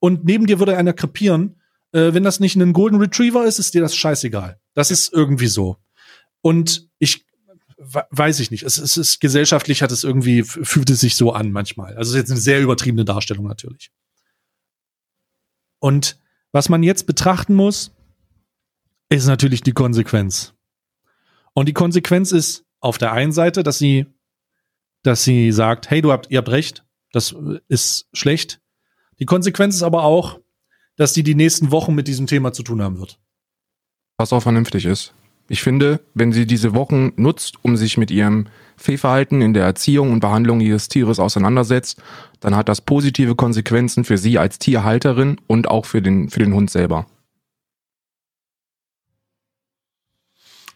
[0.01, 1.61] und neben dir würde einer krepieren.
[1.93, 4.61] Äh, wenn das nicht ein Golden Retriever ist, ist dir das scheißegal.
[4.75, 5.77] Das ist irgendwie so.
[6.41, 7.25] Und ich
[8.11, 8.65] weiß ich nicht.
[8.65, 11.97] Es, es ist gesellschaftlich hat es irgendwie fühlt es sich so an manchmal.
[11.97, 13.93] Also es ist jetzt eine sehr übertriebene Darstellung natürlich.
[15.79, 16.19] Und
[16.51, 17.93] was man jetzt betrachten muss,
[19.11, 20.55] ist natürlich die Konsequenz.
[21.55, 24.07] Und die Konsequenz ist auf der einen Seite, dass sie,
[25.09, 27.35] dass sie sagt, hey, du habt, ihr habt recht, das
[27.68, 28.61] ist schlecht.
[29.18, 30.38] Die Konsequenz ist aber auch,
[30.97, 33.18] dass die die nächsten Wochen mit diesem Thema zu tun haben wird.
[34.18, 35.14] Was auch vernünftig ist.
[35.49, 40.12] Ich finde, wenn sie diese Wochen nutzt, um sich mit ihrem Fehlverhalten in der Erziehung
[40.12, 42.03] und Behandlung ihres Tieres auseinandersetzt,
[42.40, 46.53] dann hat das positive Konsequenzen für sie als Tierhalterin und auch für den, für den
[46.53, 47.07] Hund selber.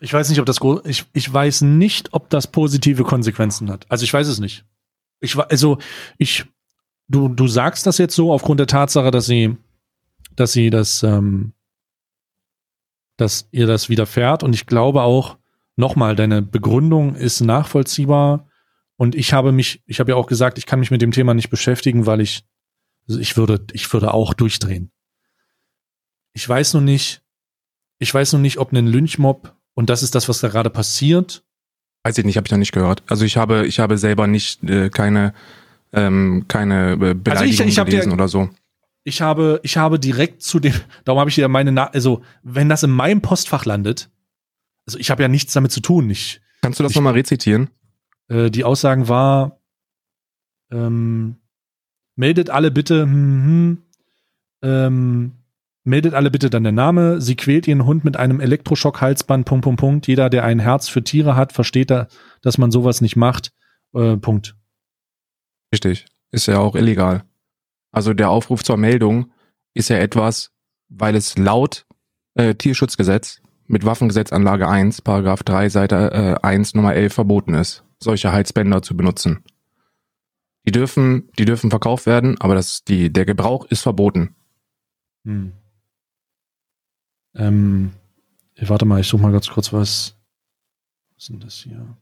[0.02, 3.86] Ich weiß nicht, ob das ich, ich weiß nicht, ob das positive Konsequenzen hat.
[3.88, 4.64] Also ich weiß es nicht.
[5.20, 5.78] Ich also
[6.18, 6.44] ich
[7.08, 9.56] du, du sagst das jetzt so aufgrund der Tatsache, dass sie,
[10.34, 11.52] dass sie das, ähm,
[13.16, 14.42] dass ihr das widerfährt.
[14.42, 15.38] Und ich glaube auch,
[15.76, 18.48] nochmal, deine Begründung ist nachvollziehbar.
[18.96, 21.34] Und ich habe mich, ich habe ja auch gesagt, ich kann mich mit dem Thema
[21.34, 22.44] nicht beschäftigen, weil ich,
[23.08, 24.90] also ich würde, ich würde auch durchdrehen.
[26.34, 27.22] Ich weiß nur nicht,
[27.98, 31.44] ich weiß nur nicht, ob ein Lynchmob, und das ist das, was da gerade passiert.
[32.04, 33.02] Weiß ich nicht, habe ich noch nicht gehört.
[33.06, 35.34] Also ich habe, ich habe selber nicht äh, keine
[35.92, 38.48] ähm, keine Beleidigung also ich, ich gelesen dir, oder so.
[39.04, 42.68] Ich habe, ich habe direkt zu dem, darum habe ich ja meine, Na also wenn
[42.68, 44.10] das in meinem Postfach landet,
[44.86, 46.10] also ich habe ja nichts damit zu tun.
[46.10, 47.70] Ich, Kannst du das nochmal rezitieren?
[48.28, 49.60] Äh, die Aussagen war,
[50.70, 51.36] ähm,
[52.16, 53.82] meldet alle bitte, hm, hm,
[54.62, 55.32] ähm,
[55.84, 57.20] meldet alle bitte dann der Name.
[57.20, 60.06] Sie quält ihren Hund mit einem Elektroschock-Halsband, Punkt, Punkt, Punkt.
[60.06, 62.08] Jeder, der ein Herz für Tiere hat, versteht da,
[62.40, 63.52] dass man sowas nicht macht.
[63.94, 64.56] Äh, Punkt.
[65.72, 66.06] Richtig.
[66.30, 67.24] Ist ja auch illegal.
[67.90, 69.32] Also der Aufruf zur Meldung
[69.74, 70.50] ist ja etwas,
[70.88, 71.86] weil es laut
[72.34, 78.32] äh, Tierschutzgesetz mit Waffengesetzanlage 1, Paragraph 3, Seite äh, 1, Nummer 11 verboten ist, solche
[78.32, 79.44] Heizbänder zu benutzen.
[80.66, 84.34] Die dürfen, die dürfen verkauft werden, aber das, die, der Gebrauch ist verboten.
[85.24, 85.52] Hm.
[87.34, 87.92] Ähm,
[88.56, 90.16] warte mal, ich suche mal ganz kurz was.
[91.14, 91.96] Was ist denn das hier?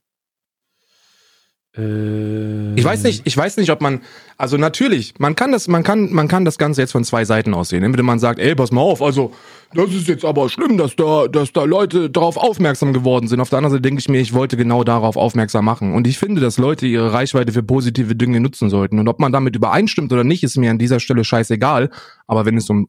[1.76, 4.00] Äh, ich weiß nicht, ich weiß nicht, ob man,
[4.36, 7.54] also natürlich, man kann das, man kann, man kann das Ganze jetzt von zwei Seiten
[7.54, 7.84] aussehen.
[7.84, 9.32] Entweder man sagt, ey, pass mal auf, also
[9.72, 13.40] das ist jetzt aber schlimm, dass da, dass da Leute darauf aufmerksam geworden sind.
[13.40, 15.94] Auf der anderen Seite denke ich mir, ich wollte genau darauf aufmerksam machen.
[15.94, 18.98] Und ich finde, dass Leute ihre Reichweite für positive Dinge nutzen sollten.
[18.98, 21.90] Und ob man damit übereinstimmt oder nicht, ist mir an dieser Stelle scheißegal.
[22.26, 22.88] Aber wenn es um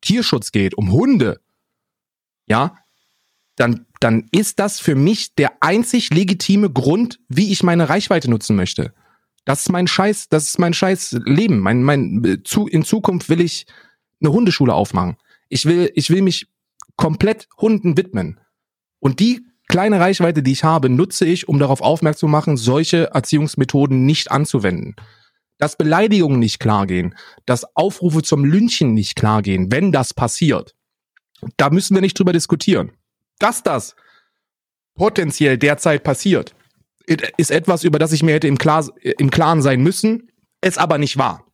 [0.00, 1.38] Tierschutz geht, um Hunde,
[2.46, 2.76] ja,
[3.56, 8.56] dann dann ist das für mich der einzig legitime Grund, wie ich meine Reichweite nutzen
[8.56, 8.92] möchte.
[9.44, 11.60] Das ist mein Scheiß, das ist mein Scheiß Leben.
[11.60, 13.66] Mein, mein, zu, in Zukunft will ich
[14.20, 15.16] eine Hundeschule aufmachen.
[15.48, 16.48] Ich will, ich will mich
[16.96, 18.40] komplett Hunden widmen.
[18.98, 23.10] Und die kleine Reichweite, die ich habe, nutze ich, um darauf aufmerksam zu machen, solche
[23.14, 24.96] Erziehungsmethoden nicht anzuwenden.
[25.58, 27.14] Dass Beleidigungen nicht klar gehen,
[27.46, 30.74] dass Aufrufe zum Lynchen nicht klar gehen, wenn das passiert.
[31.56, 32.92] Da müssen wir nicht drüber diskutieren.
[33.38, 33.94] Dass das
[34.94, 36.54] potenziell derzeit passiert,
[37.36, 40.98] ist etwas, über das ich mir hätte im, Klar, im Klaren sein müssen, es aber
[40.98, 41.44] nicht war.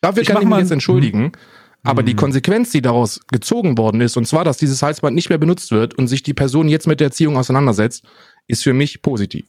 [0.00, 1.24] Dafür ich kann ich mich jetzt entschuldigen.
[1.24, 1.32] Hm.
[1.84, 2.18] Aber die mhm.
[2.18, 5.94] Konsequenz, die daraus gezogen worden ist, und zwar, dass dieses Halsband nicht mehr benutzt wird
[5.94, 8.04] und sich die Person jetzt mit der Erziehung auseinandersetzt,
[8.46, 9.46] ist für mich positiv.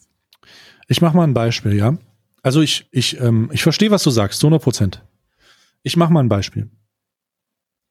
[0.87, 1.97] Ich mache mal ein Beispiel, ja.
[2.43, 5.03] Also ich, ich, ähm, ich verstehe, was du sagst, zu 100 Prozent.
[5.83, 6.69] Ich mache mal ein Beispiel.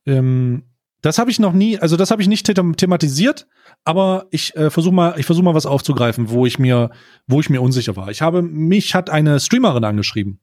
[0.08, 0.64] Ähm,
[1.00, 3.46] das habe ich noch nie, also das habe ich nicht thematisiert,
[3.84, 6.90] aber ich äh, versuche mal, ich versuche mal was aufzugreifen, wo ich mir,
[7.28, 8.10] wo ich mir unsicher war.
[8.10, 10.40] Ich habe mich hat eine Streamerin angeschrieben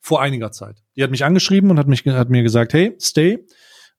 [0.00, 0.82] vor einiger Zeit.
[0.96, 3.44] Die hat mich angeschrieben und hat mich hat mir gesagt, hey, stay,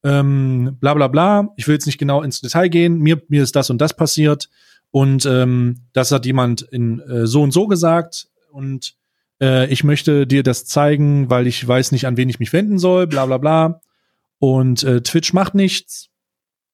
[0.04, 1.50] ähm, bla bla bla.
[1.58, 2.98] Ich will jetzt nicht genau ins Detail gehen.
[2.98, 4.50] Mir mir ist das und das passiert
[4.90, 8.96] und ähm, das hat jemand in äh, so und so gesagt und
[9.42, 12.80] äh, ich möchte dir das zeigen, weil ich weiß nicht, an wen ich mich wenden
[12.80, 13.82] soll, bla bla bla
[14.40, 16.10] und äh, Twitch macht nichts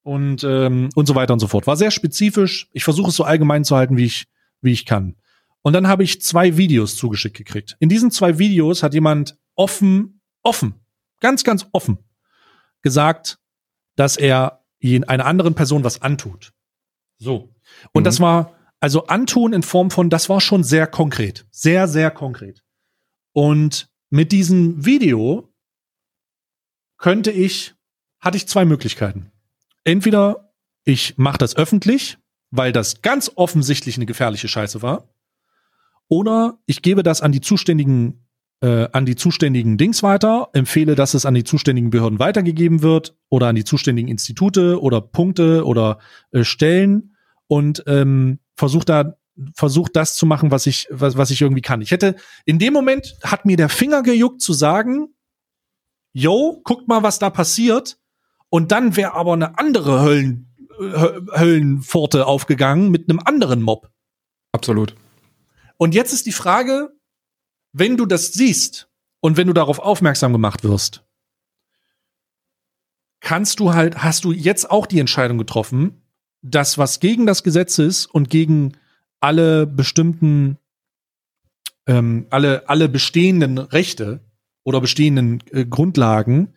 [0.04, 1.67] und ähm, und so weiter und so fort.
[1.67, 2.69] War sehr spezifisch.
[2.73, 4.28] Ich versuche es so allgemein zu halten, wie ich
[4.62, 5.15] wie ich kann.
[5.62, 7.78] Und dann habe ich zwei Videos zugeschickt gekriegt.
[7.80, 10.76] In diesen zwei Videos hat jemand offen, offen,
[11.19, 11.99] ganz ganz offen
[12.82, 13.39] gesagt,
[13.95, 16.52] dass er einer anderen Person was antut.
[17.17, 17.56] So.
[17.93, 18.04] Und mhm.
[18.04, 22.62] das war also antun in Form von, das war schon sehr konkret, sehr sehr konkret.
[23.32, 25.53] Und mit diesem Video
[27.04, 27.76] könnte ich,
[28.22, 29.30] hatte ich zwei Möglichkeiten.
[29.84, 30.54] Entweder
[30.86, 32.18] ich mache das öffentlich,
[32.50, 35.10] weil das ganz offensichtlich eine gefährliche Scheiße war,
[36.08, 38.26] oder ich gebe das an die zuständigen
[38.62, 43.18] äh, an die zuständigen Dings weiter, empfehle, dass es an die zuständigen Behörden weitergegeben wird
[43.28, 46.00] oder an die zuständigen Institute oder Punkte oder
[46.32, 49.18] äh, Stellen und ähm, versuche da
[49.54, 51.82] versucht das zu machen, was ich was, was ich irgendwie kann.
[51.82, 55.10] Ich hätte in dem Moment hat mir der Finger gejuckt zu sagen,
[56.13, 57.99] yo, guckt mal, was da passiert.
[58.49, 63.89] Und dann wäre aber eine andere Höllen, Höllenpforte aufgegangen mit einem anderen Mob.
[64.52, 64.95] Absolut.
[65.78, 66.95] Und jetzt ist die Frage,
[67.73, 71.04] wenn du das siehst und wenn du darauf aufmerksam gemacht wirst,
[73.19, 76.04] kannst du halt, hast du jetzt auch die Entscheidung getroffen,
[76.41, 78.73] dass was gegen das Gesetz ist und gegen
[79.21, 80.58] alle bestimmten,
[81.88, 84.19] ähm, alle, alle bestehenden Rechte,
[84.63, 86.56] oder bestehenden äh, Grundlagen,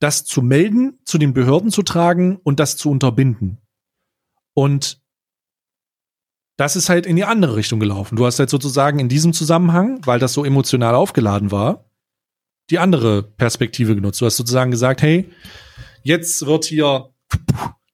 [0.00, 3.58] das zu melden, zu den Behörden zu tragen und das zu unterbinden.
[4.54, 5.00] Und
[6.56, 8.16] das ist halt in die andere Richtung gelaufen.
[8.16, 11.88] Du hast halt sozusagen in diesem Zusammenhang, weil das so emotional aufgeladen war,
[12.70, 14.20] die andere Perspektive genutzt.
[14.20, 15.30] Du hast sozusagen gesagt, hey,
[16.02, 17.10] jetzt wird hier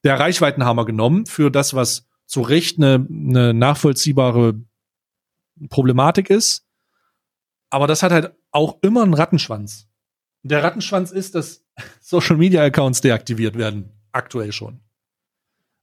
[0.03, 4.59] der Reichweitenhammer genommen für das, was zu Recht eine, eine nachvollziehbare
[5.69, 6.65] Problematik ist.
[7.69, 9.87] Aber das hat halt auch immer einen Rattenschwanz.
[10.43, 11.65] Der Rattenschwanz ist, dass
[12.01, 14.79] Social Media Accounts deaktiviert werden, aktuell schon.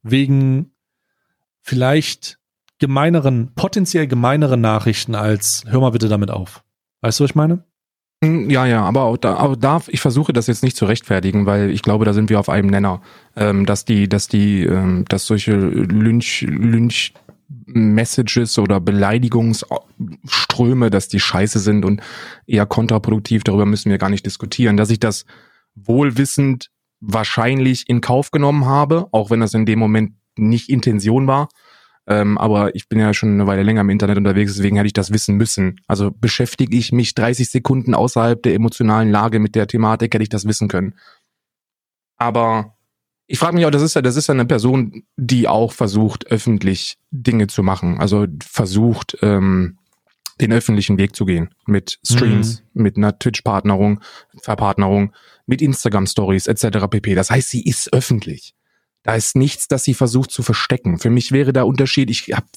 [0.02, 0.74] Wegen
[1.60, 2.38] vielleicht
[2.78, 6.64] gemeineren, potenziell gemeineren Nachrichten als hör mal bitte damit auf.
[7.02, 7.64] Weißt du, was ich meine?
[8.24, 11.44] Hm, ja, ja, aber auch da, auch da, ich versuche das jetzt nicht zu rechtfertigen,
[11.44, 13.02] weil ich glaube, da sind wir auf einem Nenner,
[13.36, 17.14] ähm, dass die, dass die, ähm, dass solche Lynch, Lynch
[17.66, 22.00] Messages oder Beleidigungsströme, dass die scheiße sind und
[22.46, 24.76] eher kontraproduktiv, darüber müssen wir gar nicht diskutieren.
[24.76, 25.24] Dass ich das
[25.74, 31.48] wohlwissend wahrscheinlich in Kauf genommen habe, auch wenn das in dem Moment nicht Intention war.
[32.06, 34.92] Ähm, aber ich bin ja schon eine Weile länger im Internet unterwegs, deswegen hätte ich
[34.92, 35.80] das wissen müssen.
[35.86, 40.28] Also beschäftige ich mich 30 Sekunden außerhalb der emotionalen Lage mit der Thematik, hätte ich
[40.28, 40.94] das wissen können.
[42.16, 42.76] Aber
[43.32, 46.26] ich frage mich auch, das ist ja, das ist ja eine Person, die auch versucht,
[46.26, 47.98] öffentlich Dinge zu machen.
[47.98, 49.78] Also versucht, ähm,
[50.38, 51.48] den öffentlichen Weg zu gehen.
[51.64, 52.82] Mit Streams, mhm.
[52.82, 54.00] mit einer Twitch-Partnerung,
[54.42, 55.14] Verpartnerung,
[55.46, 56.88] mit Instagram-Stories etc.
[56.90, 57.14] pp.
[57.14, 58.54] Das heißt, sie ist öffentlich.
[59.02, 60.98] Da ist nichts, das sie versucht zu verstecken.
[60.98, 62.48] Für mich wäre der Unterschied, ich habe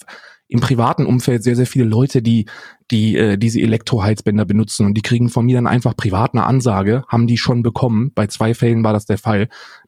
[0.49, 2.47] im privaten Umfeld sehr, sehr viele Leute, die,
[2.91, 7.05] die äh, diese Elektroheizbänder benutzen und die kriegen von mir dann einfach privat eine Ansage,
[7.07, 9.47] haben die schon bekommen, bei zwei Fällen war das der Fall,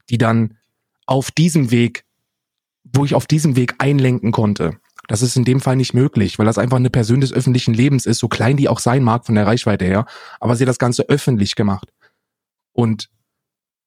[0.10, 0.54] die dann
[1.08, 2.04] auf diesem Weg,
[2.84, 4.80] wo ich auf diesem Weg einlenken konnte.
[5.08, 8.06] Das ist in dem Fall nicht möglich, weil das einfach eine Person des öffentlichen Lebens
[8.06, 10.06] ist, so klein die auch sein mag von der Reichweite her.
[10.40, 11.94] Aber sie hat das Ganze öffentlich gemacht.
[12.74, 13.10] Und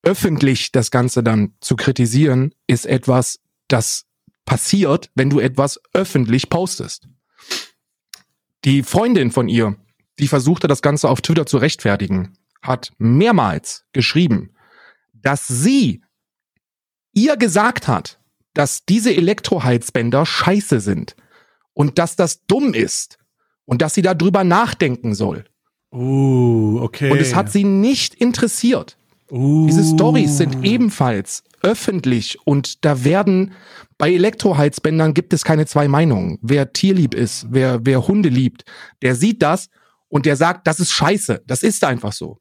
[0.02, 4.06] öffentlich das Ganze dann zu kritisieren, ist etwas, das
[4.46, 7.06] passiert, wenn du etwas öffentlich postest.
[8.64, 9.76] Die Freundin von ihr,
[10.18, 14.54] die versuchte das Ganze auf Twitter zu rechtfertigen, hat mehrmals geschrieben,
[15.12, 16.02] dass sie
[17.12, 18.18] ihr gesagt hat,
[18.54, 21.16] dass diese Elektroheizbänder scheiße sind
[21.72, 23.18] und dass das dumm ist
[23.64, 25.44] und dass sie darüber nachdenken soll.
[25.92, 27.10] Uh, okay.
[27.10, 28.96] Und es hat sie nicht interessiert.
[29.30, 29.66] uh.
[29.66, 33.52] Diese Stories sind ebenfalls öffentlich und da werden
[33.98, 36.38] bei Elektroheizbändern gibt es keine zwei Meinungen.
[36.42, 38.64] Wer tierlieb ist, wer, wer Hunde liebt,
[39.02, 39.68] der sieht das
[40.08, 41.42] und der sagt, das ist scheiße.
[41.46, 42.38] Das ist einfach so.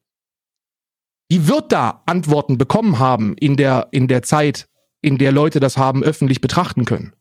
[1.31, 4.67] Die wird da Antworten bekommen haben in der, in der Zeit,
[5.01, 7.13] in der Leute das haben öffentlich betrachten können.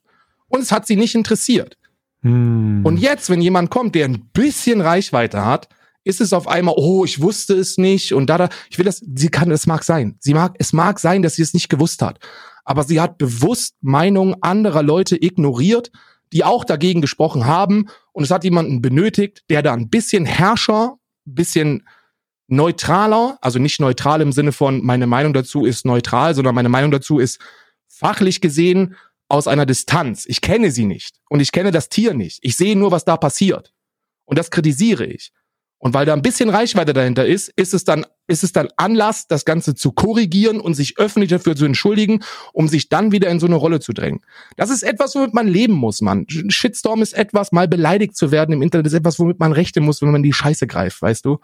[0.49, 1.77] Und es hat sie nicht interessiert.
[2.23, 2.81] Hm.
[2.85, 5.69] Und jetzt, wenn jemand kommt, der ein bisschen Reichweite hat,
[6.05, 9.03] ist es auf einmal, oh, ich wusste es nicht und da, da, ich will das,
[9.15, 10.17] sie kann, es mag sein.
[10.21, 12.19] Sie mag, es mag sein, dass sie es nicht gewusst hat.
[12.65, 15.91] Aber sie hat bewusst Meinungen anderer Leute ignoriert,
[16.33, 17.89] die auch dagegen gesprochen haben.
[18.13, 21.89] Und es hat jemanden benötigt, der da ein bisschen Herrscher, ein bisschen
[22.49, 26.91] neutraler, also nicht neutral im Sinne von, meine Meinung dazu ist neutral, sondern meine Meinung
[26.91, 27.41] dazu ist
[27.87, 28.97] fachlich gesehen
[29.29, 30.25] aus einer Distanz.
[30.27, 32.39] Ich kenne sie nicht und ich kenne das Tier nicht.
[32.43, 33.73] Ich sehe nur, was da passiert.
[34.25, 35.33] Und das kritisiere ich.
[35.81, 39.29] Und weil da ein bisschen Reichweite dahinter ist, ist es dann, ist es dann Anlass,
[39.29, 43.39] das Ganze zu korrigieren und sich öffentlich dafür zu entschuldigen, um sich dann wieder in
[43.39, 44.21] so eine Rolle zu drängen.
[44.57, 46.27] Das ist etwas, womit man leben muss, man.
[46.29, 50.03] Shitstorm ist etwas, mal beleidigt zu werden im Internet ist etwas, womit man rechnen muss,
[50.03, 51.39] wenn man die Scheiße greift, weißt du?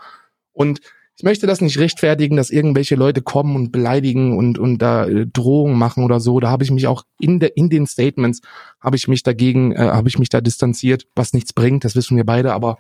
[0.55, 0.81] Und
[1.17, 5.27] ich möchte das nicht rechtfertigen, dass irgendwelche Leute kommen und beleidigen und, und da äh,
[5.27, 6.41] Drohungen machen oder so.
[6.41, 8.41] Da habe ich mich auch in, der, in den Statements,
[8.81, 12.17] habe ich mich dagegen, äh, habe ich mich da distanziert, was nichts bringt, das wissen
[12.17, 12.79] wir beide, aber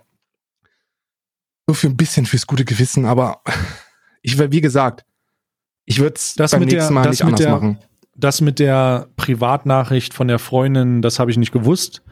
[1.66, 3.40] nur für ein bisschen fürs gute Gewissen, aber
[4.22, 5.04] ich wie gesagt,
[5.84, 7.78] ich würde es Das beim mit der- nächsten Mal nicht anders der- machen.
[8.16, 12.02] Das mit der Privatnachricht von der Freundin, das habe ich nicht gewusst.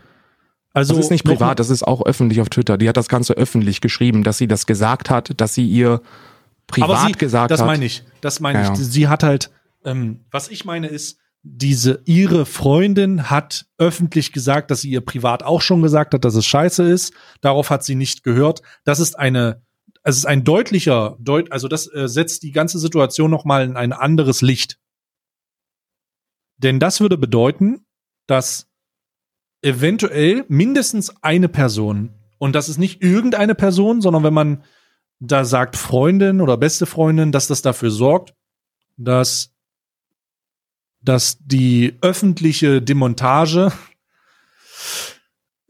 [0.74, 2.78] Also Das ist nicht privat, das ist auch öffentlich auf Twitter.
[2.78, 6.00] Die hat das Ganze öffentlich geschrieben, dass sie das gesagt hat, dass sie ihr
[6.66, 7.66] privat aber sie, gesagt das hat.
[7.66, 8.04] meine ich.
[8.20, 8.78] Das meine Ja, ich.
[8.78, 9.50] Sie hat halt,
[9.84, 15.42] ähm, was ich meine ist, diese ihre Freundin hat öffentlich gesagt, dass sie ihr privat
[15.42, 17.12] auch schon gesagt hat, dass es scheiße ist.
[17.40, 18.62] Darauf hat sie nicht gehört.
[18.84, 19.60] Das ist eine,
[20.04, 23.76] es ist ein deutlicher, deut, also das äh, setzt die ganze Situation noch mal in
[23.76, 24.78] ein anderes Licht.
[26.58, 27.84] Denn das würde bedeuten,
[28.28, 28.68] dass
[29.62, 34.64] eventuell mindestens eine Person und das ist nicht irgendeine Person, sondern wenn man
[35.20, 38.34] da sagt Freundin oder beste Freundin, dass das dafür sorgt,
[38.96, 39.54] dass,
[41.00, 43.70] dass die öffentliche Demontage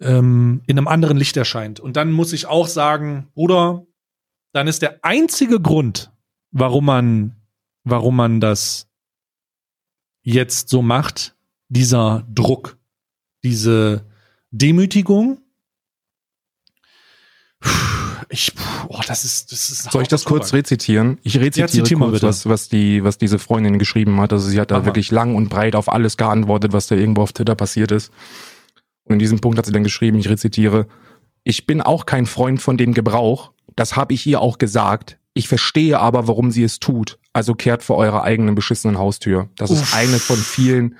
[0.01, 1.79] ähm, in einem anderen Licht erscheint.
[1.79, 3.87] Und dann muss ich auch sagen, Bruder,
[4.53, 6.11] dann ist der einzige Grund,
[6.51, 7.37] warum man,
[7.85, 8.89] warum man das
[10.23, 11.37] jetzt so macht,
[11.69, 12.79] dieser Druck,
[13.43, 14.05] diese
[14.51, 15.39] Demütigung.
[18.29, 18.53] Ich,
[18.89, 19.93] oh, das ist, das ist.
[19.93, 21.19] Soll ich das kurz rezitieren?
[21.23, 24.33] Ich rezitiere zitier mal kurz, was, was, die, was diese Freundin geschrieben hat.
[24.33, 24.87] Also sie hat da mal.
[24.87, 28.11] wirklich lang und breit auf alles geantwortet, was da irgendwo auf Twitter passiert ist.
[29.05, 30.87] Und in diesem Punkt hat sie dann geschrieben, ich rezitiere,
[31.45, 33.53] ich bin auch kein Freund von dem Gebrauch.
[33.77, 35.19] Das habe ich ihr auch gesagt.
[35.35, 37.19] Ich verstehe aber, warum sie es tut.
[37.33, 39.49] Also kehrt vor eurer eigenen beschissenen Haustür.
[39.57, 39.83] Das Uff.
[39.83, 40.97] ist eine von vielen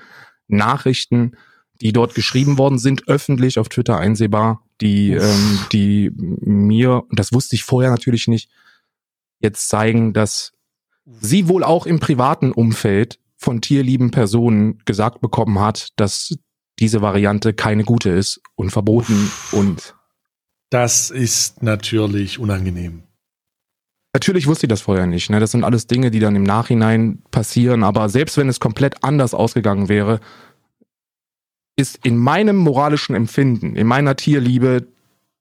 [0.47, 1.33] Nachrichten,
[1.83, 7.33] die dort geschrieben worden sind, öffentlich auf Twitter einsehbar, die, ähm, die mir, und das
[7.33, 8.49] wusste ich vorher natürlich nicht,
[9.39, 10.53] jetzt zeigen, dass
[11.05, 16.33] sie wohl auch im privaten Umfeld von tierlieben Personen gesagt bekommen hat, dass
[16.79, 19.93] diese Variante keine gute ist und verboten und
[20.69, 23.03] Das ist natürlich unangenehm.
[24.13, 25.29] Natürlich wusste ich das vorher nicht.
[25.29, 25.39] Ne?
[25.39, 27.83] Das sind alles Dinge, die dann im Nachhinein passieren.
[27.83, 30.19] Aber selbst wenn es komplett anders ausgegangen wäre,
[31.75, 34.87] ist in meinem moralischen Empfinden, in meiner Tierliebe,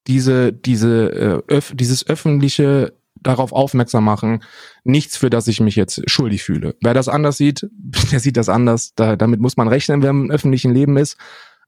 [0.07, 4.43] diese, diese, äh, öff dieses öffentliche darauf aufmerksam machen,
[4.85, 6.75] nichts, für das ich mich jetzt schuldig fühle.
[6.81, 7.69] Wer das anders sieht,
[8.13, 8.95] der sieht das anders.
[8.95, 11.17] Da, damit muss man rechnen, wer im öffentlichen Leben ist.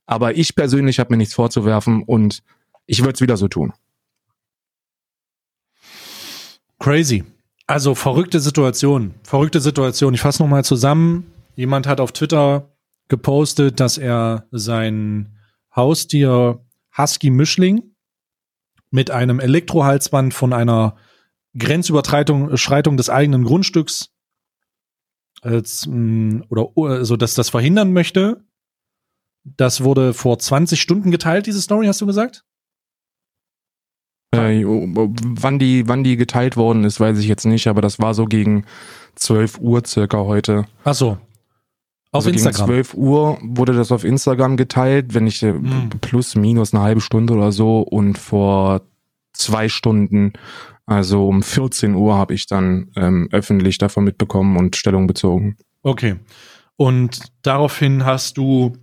[0.05, 2.43] Aber ich persönlich habe mir nichts vorzuwerfen und
[2.85, 3.73] ich würde es wieder so tun.
[6.79, 7.23] Crazy.
[7.67, 9.15] Also verrückte Situation.
[9.23, 10.13] Verrückte Situation.
[10.13, 11.31] Ich fasse nochmal zusammen.
[11.55, 12.69] Jemand hat auf Twitter
[13.07, 15.37] gepostet, dass er sein
[15.75, 16.65] Haustier
[16.97, 17.95] Husky Mischling
[18.89, 20.95] mit einem Elektrohalsband von einer
[21.57, 24.11] Grenzüberschreitung Schreitung des eigenen Grundstücks
[25.41, 28.43] als, mh, oder also dass das verhindern möchte.
[29.43, 32.43] Das wurde vor 20 Stunden geteilt, diese Story, hast du gesagt?
[34.31, 38.13] Äh, wann die, wann die geteilt worden ist, weiß ich jetzt nicht, aber das war
[38.13, 38.65] so gegen
[39.15, 40.65] 12 Uhr circa heute.
[40.83, 41.17] Ach so.
[42.15, 42.67] Auf also gegen Instagram.
[42.67, 45.89] 12 Uhr wurde das auf Instagram geteilt, wenn ich äh, Hm.
[46.01, 48.81] plus minus eine halbe Stunde oder so und vor
[49.33, 50.33] zwei Stunden,
[50.85, 55.57] also um 14 Uhr habe ich dann ähm, öffentlich davon mitbekommen und Stellung bezogen.
[55.83, 56.15] Okay.
[56.77, 58.77] Und daraufhin hast du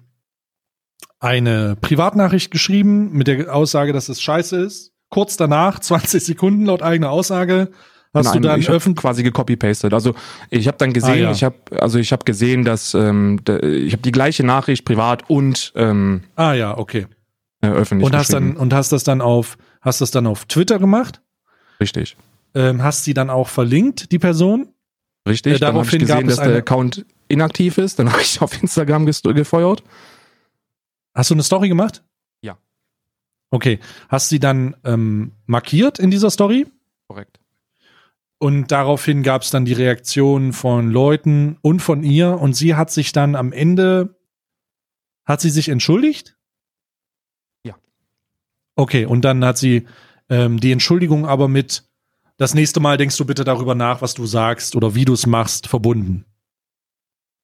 [1.21, 4.93] eine Privatnachricht geschrieben mit der Aussage, dass es scheiße ist.
[5.09, 7.71] Kurz danach, 20 Sekunden laut eigener Aussage,
[8.15, 9.01] hast Nein, du dann ich öffentlich.
[9.03, 9.93] quasi gecopy-pastet.
[9.95, 10.15] Also
[10.51, 11.31] ich habe dann gesehen, Ah, ja.
[11.33, 15.73] ich habe also ich habe gesehen, dass ähm, ich habe die gleiche Nachricht privat und
[15.77, 17.07] ähm, Ah ja, okay.
[17.63, 20.79] äh, öffentlich Und hast dann und hast das dann auf hast das dann auf Twitter
[20.79, 21.21] gemacht?
[21.81, 22.17] richtig.
[22.55, 24.69] Ähm, hast sie dann auch verlinkt, die Person?
[25.27, 27.99] Richtig, Äh, dann habe ich gesehen, es dass der Account inaktiv ist.
[27.99, 29.83] Dann habe ich auf Instagram gefeuert.
[31.15, 32.03] Hast du eine Story gemacht?
[32.43, 32.59] Ja.
[33.51, 33.79] Okay.
[34.11, 36.67] Hast sie dann ähm, markiert in dieser Story?
[37.09, 37.39] Korrekt.
[38.43, 42.41] Und daraufhin gab es dann die Reaktion von Leuten und von ihr.
[42.41, 44.17] Und sie hat sich dann am Ende,
[45.25, 46.37] hat sie sich entschuldigt?
[47.65, 47.77] Ja.
[48.75, 49.87] Okay, und dann hat sie
[50.29, 51.85] ähm, die Entschuldigung aber mit,
[52.37, 55.25] das nächste Mal denkst du bitte darüber nach, was du sagst oder wie du es
[55.25, 56.25] machst, verbunden.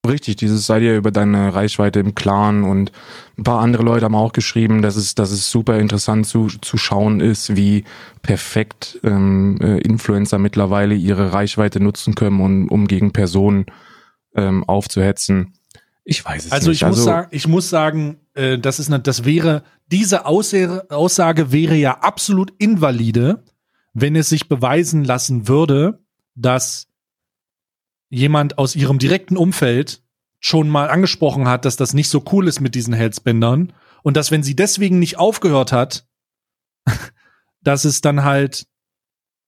[0.07, 2.93] Richtig, dieses sei dir über deine Reichweite im Klaren und
[3.37, 6.79] ein paar andere Leute haben auch geschrieben, dass es, dass es super interessant zu, zu
[6.79, 7.85] schauen ist, wie
[8.23, 13.67] perfekt ähm, äh, Influencer mittlerweile ihre Reichweite nutzen können, um, um gegen Personen
[14.35, 15.55] ähm, aufzuhetzen.
[16.05, 16.81] Ich weiß es Also nicht.
[16.81, 21.53] ich muss sagen, ich muss sagen, äh, das ist eine, das wäre diese Aussage, Aussage
[21.53, 23.43] wäre ja absolut invalide,
[23.95, 25.99] wenn es sich beweisen lassen würde,
[26.35, 26.88] dass
[28.11, 30.03] jemand aus ihrem direkten Umfeld
[30.41, 34.31] schon mal angesprochen hat, dass das nicht so cool ist mit diesen Heldspendern und dass
[34.31, 36.07] wenn sie deswegen nicht aufgehört hat,
[37.63, 38.67] dass es dann halt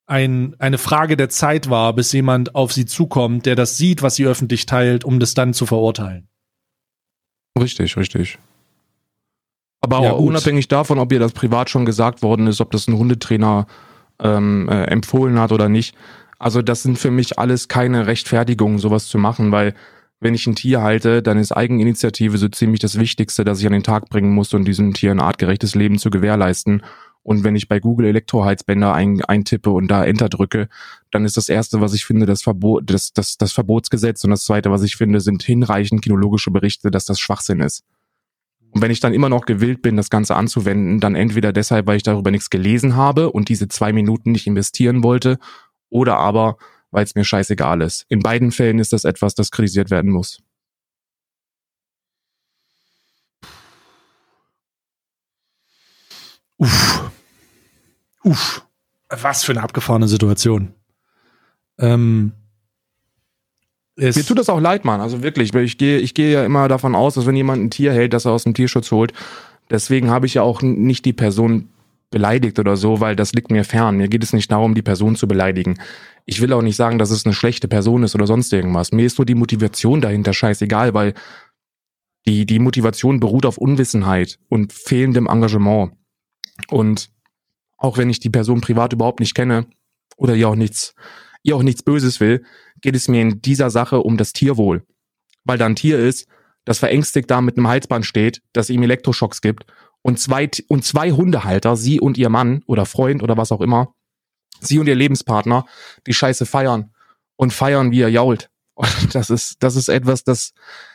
[0.06, 4.16] ein, eine Frage der Zeit war, bis jemand auf sie zukommt, der das sieht, was
[4.16, 6.28] sie öffentlich teilt, um das dann zu verurteilen.
[7.58, 8.38] Richtig, richtig.
[9.80, 12.98] Aber Ja, unabhängig davon, ob ihr das privat schon gesagt worden ist, ob das ein
[12.98, 13.66] Hundetrainer
[14.18, 15.94] ähm, äh, empfohlen hat oder nicht.
[16.40, 19.74] Also das sind für mich alles keine Rechtfertigungen, sowas zu machen, weil
[20.20, 23.74] wenn ich ein Tier halte, dann ist Eigeninitiative so ziemlich das Wichtigste, das ich an
[23.74, 26.82] den Tag bringen muss, um diesem Tier ein artgerechtes Leben zu gewährleisten.
[27.22, 30.68] Und wenn ich bei Google Elektroheizbänder ein, eintippe und da Enter drücke,
[31.10, 34.44] dann ist das erste, was ich finde, das Verbot, das, das, das Verbotsgesetz und das
[34.44, 37.84] zweite, was ich finde, sind hinreichend kinologische Berichte, dass das Schwachsinn ist.
[38.70, 41.98] Und wenn ich dann immer noch gewillt bin, das Ganze anzuwenden, dann entweder deshalb, weil
[41.98, 45.38] ich darüber nichts gelesen habe und diese zwei Minuten nicht investieren wollte,
[45.90, 46.56] oder aber,
[46.90, 48.06] weil es mir scheißegal ist.
[48.08, 50.42] In beiden Fällen ist das etwas, das kritisiert werden muss.
[56.58, 57.10] Uff.
[58.22, 58.66] Uff.
[59.08, 60.74] Was für eine abgefahrene Situation.
[61.78, 62.32] Ähm,
[63.96, 65.00] Mir tut das auch leid, Mann.
[65.00, 67.92] Also wirklich, ich gehe, ich gehe ja immer davon aus, dass wenn jemand ein Tier
[67.92, 69.12] hält, dass er aus dem Tierschutz holt.
[69.70, 71.68] Deswegen habe ich ja auch nicht die Person
[72.10, 73.96] beleidigt oder so, weil das liegt mir fern.
[73.96, 75.78] Mir geht es nicht darum, die Person zu beleidigen.
[76.26, 78.92] Ich will auch nicht sagen, dass es eine schlechte Person ist oder sonst irgendwas.
[78.92, 81.14] Mir ist nur die Motivation dahinter scheißegal, weil
[82.26, 85.92] die, die Motivation beruht auf Unwissenheit und fehlendem Engagement.
[86.68, 87.10] Und
[87.78, 89.66] auch wenn ich die Person privat überhaupt nicht kenne
[90.16, 90.94] oder ihr auch nichts,
[91.42, 92.44] ihr auch nichts Böses will,
[92.82, 94.84] geht es mir in dieser Sache um das Tierwohl.
[95.44, 96.28] Weil da ein Tier ist,
[96.66, 99.64] das verängstigt da mit einem Halsband steht, das ihm Elektroschocks gibt
[100.02, 103.94] und zwei, und zwei Hundehalter, sie und ihr Mann oder Freund oder was auch immer,
[104.60, 105.66] sie und ihr Lebenspartner,
[106.06, 106.94] die Scheiße feiern
[107.36, 108.50] und feiern, wie er jault.
[108.76, 110.54] Und das ist, das ist etwas, das,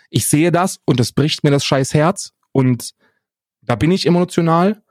[0.10, 2.96] ich sehe das und das bricht mir das scheiß Herz und
[3.62, 4.82] da bin ich emotional.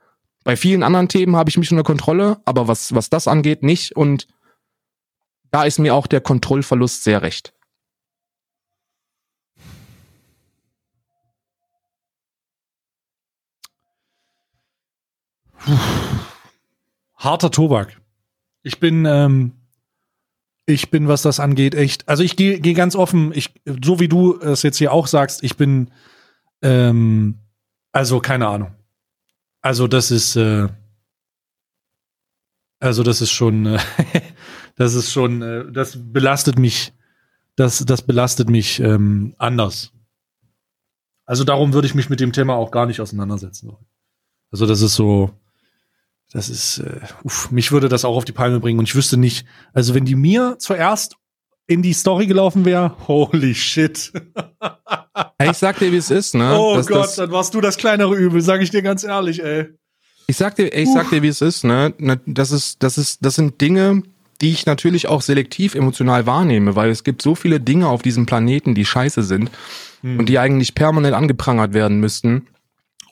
[0.45, 3.97] Bei vielen anderen Themen habe ich mich unter Kontrolle, aber was, was das angeht, nicht
[3.97, 4.27] und
[5.51, 7.54] da ist mir auch der Kontrollverlust sehr recht.
[17.15, 17.99] Harter Tobak.
[18.63, 19.53] Ich bin, ähm,
[20.65, 22.07] ich bin, was das angeht, echt.
[22.09, 23.53] Also ich gehe geh ganz offen, ich,
[23.83, 25.91] so wie du es jetzt hier auch sagst, ich bin,
[26.61, 27.39] ähm,
[27.91, 28.73] also keine Ahnung.
[29.61, 30.67] Also das ist, äh,
[32.79, 33.79] also das ist schon, äh,
[34.75, 36.93] das ist schon, äh, das belastet mich,
[37.55, 39.91] das, das belastet mich ähm, anders.
[41.25, 43.75] Also darum würde ich mich mit dem Thema auch gar nicht auseinandersetzen.
[44.51, 45.31] Also das ist so,
[46.31, 49.17] das ist, äh, uff, mich würde das auch auf die Palme bringen und ich wüsste
[49.17, 51.15] nicht, also wenn die mir zuerst
[51.67, 54.11] in die Story gelaufen wäre, holy shit.
[55.41, 56.57] Ich sag dir, wie es ist, ne?
[56.59, 59.41] oh Das- Gott, das- dann warst du das kleinere Übel, sage ich dir ganz ehrlich,
[59.43, 59.67] ey.
[60.27, 61.93] Ich sag dir, ich sag dir, wie es ist, ne?
[61.99, 64.03] Ne, Das ist, das ist, das sind Dinge,
[64.41, 68.25] die ich natürlich auch selektiv emotional wahrnehme, weil es gibt so viele Dinge auf diesem
[68.25, 69.51] Planeten, die scheiße sind.
[70.01, 70.19] hm.
[70.19, 72.47] und die eigentlich permanent angeprangert werden müssten.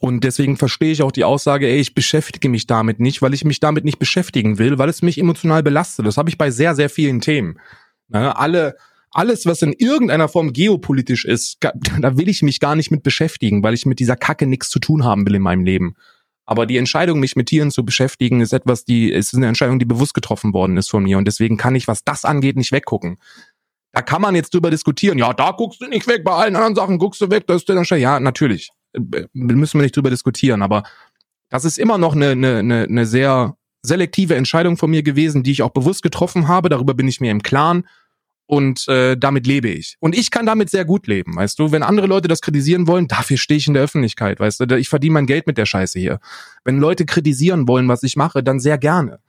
[0.03, 3.45] Und deswegen verstehe ich auch die Aussage, ey, ich beschäftige mich damit nicht, weil ich
[3.45, 6.05] mich damit nicht beschäftigen will, weil es mich emotional belastet.
[6.05, 7.57] Das habe ich bei sehr, sehr vielen Themen.
[8.09, 8.35] Ne?
[8.35, 8.75] Alle,
[9.11, 11.59] alles, was in irgendeiner Form geopolitisch ist,
[12.01, 14.79] da will ich mich gar nicht mit beschäftigen, weil ich mit dieser Kacke nichts zu
[14.79, 15.95] tun haben will in meinem Leben.
[16.45, 19.85] Aber die Entscheidung, mich mit Tieren zu beschäftigen, ist etwas, die, ist eine Entscheidung, die
[19.85, 21.17] bewusst getroffen worden ist von mir.
[21.17, 23.19] Und deswegen kann ich, was das angeht, nicht weggucken.
[23.93, 25.17] Da kann man jetzt drüber diskutieren.
[25.17, 27.69] Ja, da guckst du nicht weg, bei allen anderen Sachen guckst du weg, das ist
[27.69, 27.97] der.
[27.97, 28.73] Ja, natürlich.
[28.93, 30.83] Äh, müssen wir nicht drüber diskutieren, aber
[31.49, 35.61] das ist immer noch eine, eine, eine, sehr selektive Entscheidung von mir gewesen, die ich
[35.61, 36.69] auch bewusst getroffen habe.
[36.69, 37.85] Darüber bin ich mir im Klaren
[38.45, 39.95] und äh, damit lebe ich.
[39.99, 41.71] Und ich kann damit sehr gut leben, weißt du.
[41.71, 44.77] Wenn andere Leute das kritisieren wollen, dafür stehe ich in der Öffentlichkeit, weißt du.
[44.77, 46.19] Ich verdiene mein Geld mit der Scheiße hier.
[46.63, 49.19] Wenn Leute kritisieren wollen, was ich mache, dann sehr gerne.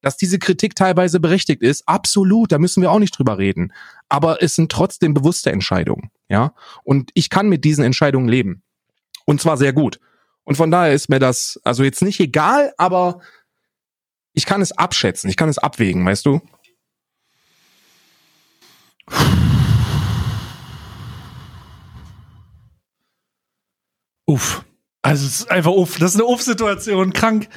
[0.00, 3.72] Dass diese Kritik teilweise berechtigt ist, absolut, da müssen wir auch nicht drüber reden.
[4.08, 6.54] Aber es sind trotzdem bewusste Entscheidungen, ja.
[6.84, 8.62] Und ich kann mit diesen Entscheidungen leben.
[9.28, 10.00] Und zwar sehr gut.
[10.44, 13.20] Und von daher ist mir das also jetzt nicht egal, aber
[14.32, 16.40] ich kann es abschätzen, ich kann es abwägen, weißt du?
[24.24, 24.64] Uff.
[25.08, 25.98] Also es ist einfach uff.
[25.98, 27.12] Das ist eine Uff-Situation.
[27.12, 27.48] Krank.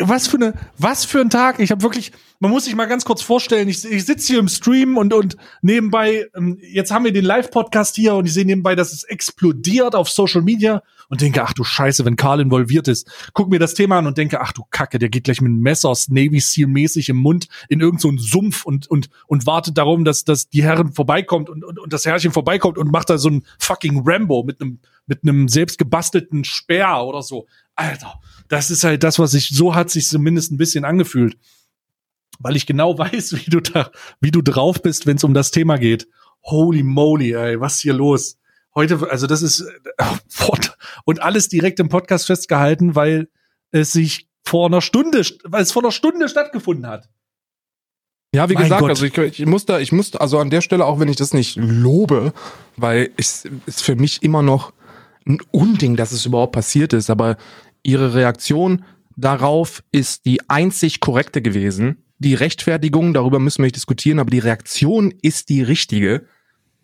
[0.00, 1.58] Was für eine, was für ein Tag.
[1.58, 4.48] Ich habe wirklich, man muss sich mal ganz kurz vorstellen, ich, ich sitze hier im
[4.48, 8.74] Stream und, und nebenbei, ähm, jetzt haben wir den Live-Podcast hier und ich sehe nebenbei,
[8.74, 13.08] dass es explodiert auf Social Media und denke, ach du Scheiße, wenn Karl involviert ist.
[13.32, 15.60] Guck mir das Thema an und denke, ach du Kacke, der geht gleich mit einem
[15.60, 20.04] Messer Navy Seal mäßig im Mund in irgendeinen so Sumpf und, und, und wartet darum,
[20.04, 23.30] dass, dass die Herren vorbeikommt und, und, und das Herrchen vorbeikommt und macht da so
[23.30, 27.46] ein fucking Rambo mit einem, mit einem selbst gebastelten Speer oder so.
[27.74, 31.36] Alter, das ist halt das, was ich, so hat sich zumindest ein bisschen angefühlt.
[32.38, 33.90] Weil ich genau weiß, wie du da,
[34.20, 36.08] wie du drauf bist, wenn es um das Thema geht.
[36.42, 38.38] Holy moly, ey, was ist hier los?
[38.74, 39.64] Heute, also das ist,
[40.00, 40.56] oh,
[41.04, 43.28] und alles direkt im Podcast festgehalten, weil
[43.70, 47.08] es sich vor einer Stunde, weil es vor einer Stunde stattgefunden hat.
[48.34, 48.90] Ja, wie mein gesagt, Gott.
[48.90, 51.32] also ich, ich muss da, ich muss, also an der Stelle, auch wenn ich das
[51.32, 52.32] nicht lobe,
[52.76, 54.72] weil es ist für mich immer noch
[55.26, 57.36] ein Unding, dass es überhaupt passiert ist, aber
[57.82, 58.84] ihre Reaktion
[59.16, 62.04] darauf ist die einzig korrekte gewesen.
[62.18, 66.26] Die Rechtfertigung, darüber müssen wir nicht diskutieren, aber die Reaktion ist die richtige,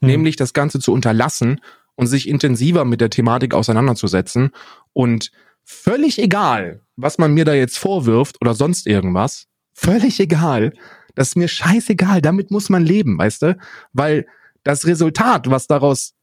[0.00, 0.08] hm.
[0.08, 1.60] nämlich das Ganze zu unterlassen
[1.94, 4.50] und sich intensiver mit der Thematik auseinanderzusetzen.
[4.92, 5.30] Und
[5.64, 10.72] völlig egal, was man mir da jetzt vorwirft oder sonst irgendwas, völlig egal,
[11.14, 13.56] das ist mir scheißegal, damit muss man leben, weißt du?
[13.92, 14.26] Weil
[14.64, 16.14] das Resultat, was daraus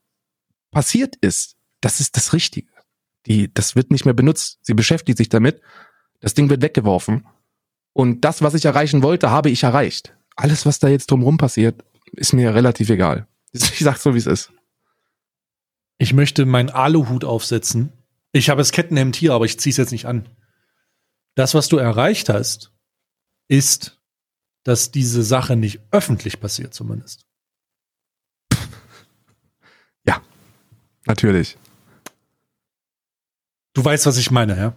[0.72, 2.72] passiert ist, das ist das Richtige.
[3.26, 4.60] Die, das wird nicht mehr benutzt.
[4.62, 5.62] Sie beschäftigt sich damit.
[6.20, 7.28] Das Ding wird weggeworfen.
[7.94, 10.16] Und das, was ich erreichen wollte, habe ich erreicht.
[10.36, 13.28] Alles, was da jetzt drumherum passiert, ist mir relativ egal.
[13.52, 14.52] Ich sag's so, wie es ist.
[15.98, 17.92] Ich möchte meinen Aluhut aufsetzen.
[18.32, 20.30] Ich habe das Kettenhemd hier, aber ich ziehe es jetzt nicht an.
[21.36, 22.72] Das, was du erreicht hast,
[23.48, 24.00] ist,
[24.64, 27.26] dass diese Sache nicht öffentlich passiert, zumindest.
[30.06, 30.22] Ja,
[31.06, 31.58] natürlich.
[33.74, 34.74] Du weißt, was ich meine, ja?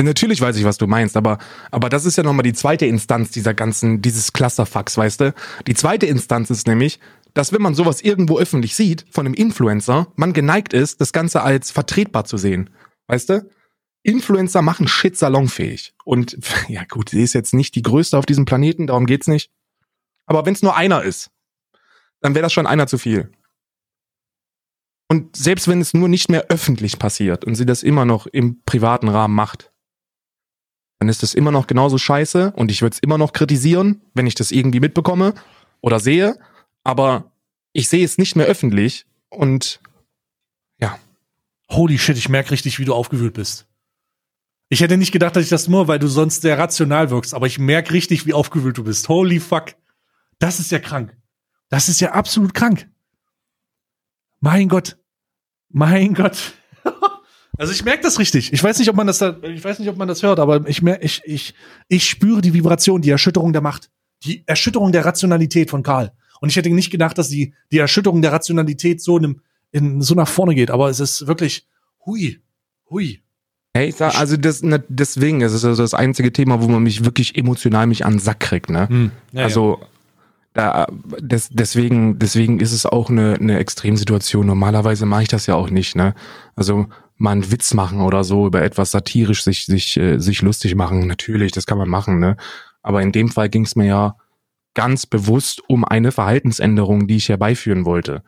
[0.00, 1.38] Natürlich weiß ich, was du meinst, aber,
[1.70, 5.34] aber das ist ja nochmal die zweite Instanz dieser ganzen, dieses Clusterfucks, weißt du?
[5.66, 7.00] Die zweite Instanz ist nämlich,
[7.32, 11.42] dass wenn man sowas irgendwo öffentlich sieht, von einem Influencer, man geneigt ist, das Ganze
[11.42, 12.70] als vertretbar zu sehen.
[13.06, 13.48] Weißt du?
[14.02, 15.94] Influencer machen Shit salonfähig.
[16.04, 19.50] Und ja gut, sie ist jetzt nicht die größte auf diesem Planeten, darum geht's nicht.
[20.26, 21.30] Aber wenn es nur einer ist,
[22.20, 23.30] dann wäre das schon einer zu viel.
[25.08, 28.62] Und selbst wenn es nur nicht mehr öffentlich passiert und sie das immer noch im
[28.64, 29.72] privaten Rahmen macht,
[30.98, 34.26] dann ist das immer noch genauso scheiße und ich würde es immer noch kritisieren, wenn
[34.26, 35.34] ich das irgendwie mitbekomme
[35.80, 36.38] oder sehe
[36.86, 37.32] aber
[37.72, 39.80] ich sehe es nicht mehr öffentlich und
[40.78, 40.96] ja.
[41.68, 43.66] Holy shit, ich merke richtig, wie du aufgewühlt bist.
[44.68, 47.48] Ich hätte nicht gedacht, dass ich das nur, weil du sonst sehr rational wirkst, aber
[47.48, 49.08] ich merke richtig, wie aufgewühlt du bist.
[49.08, 49.74] Holy fuck.
[50.38, 51.16] Das ist ja krank.
[51.68, 52.88] Das ist ja absolut krank.
[54.40, 54.96] Mein Gott.
[55.68, 56.54] Mein Gott.
[57.58, 58.52] also ich merke das richtig.
[58.52, 60.68] Ich weiß nicht, ob man das da, ich weiß nicht, ob man das hört, aber
[60.68, 61.54] ich merke, ich, ich,
[61.88, 63.90] ich spüre die Vibration, die Erschütterung der Macht.
[64.24, 66.12] Die Erschütterung der Rationalität von Karl.
[66.40, 69.40] Und ich hätte nicht gedacht, dass die, die Erschütterung der Rationalität so, in,
[69.72, 70.70] in, so nach vorne geht.
[70.70, 71.66] Aber es ist wirklich,
[72.04, 72.40] hui,
[72.90, 73.22] hui.
[73.74, 76.82] Hey, ich sag, also das, ne, deswegen, es ist also das einzige Thema, wo man
[76.82, 78.88] mich wirklich emotional mich an den Sack kriegt, ne?
[78.88, 79.10] Hm.
[79.32, 79.86] Ja, also, ja.
[80.56, 80.86] Da,
[81.20, 84.46] des, deswegen, deswegen ist es auch eine, eine Extremsituation.
[84.46, 86.14] Normalerweise mache ich das ja auch nicht, ne?
[86.56, 86.86] Also
[87.16, 91.06] mal einen Witz machen oder so über etwas satirisch sich sich äh, sich lustig machen,
[91.06, 92.36] natürlich, das kann man machen, ne?
[92.82, 94.16] Aber in dem Fall ging es mir ja
[94.74, 98.22] ganz bewusst um eine Verhaltensänderung, die ich herbeiführen wollte.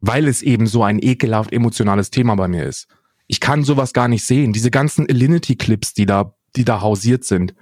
[0.00, 2.88] weil es eben so ein ekelhaft emotionales Thema bei mir ist.
[3.26, 4.52] Ich kann sowas gar nicht sehen.
[4.52, 7.54] Diese ganzen Alinity-Clips, die da, die da hausiert sind.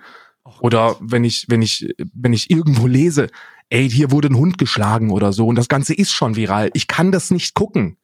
[0.60, 3.28] Oder wenn ich, wenn ich, wenn ich irgendwo lese,
[3.70, 6.70] ey, hier wurde ein Hund geschlagen oder so und das Ganze ist schon viral.
[6.74, 7.96] Ich kann das nicht gucken.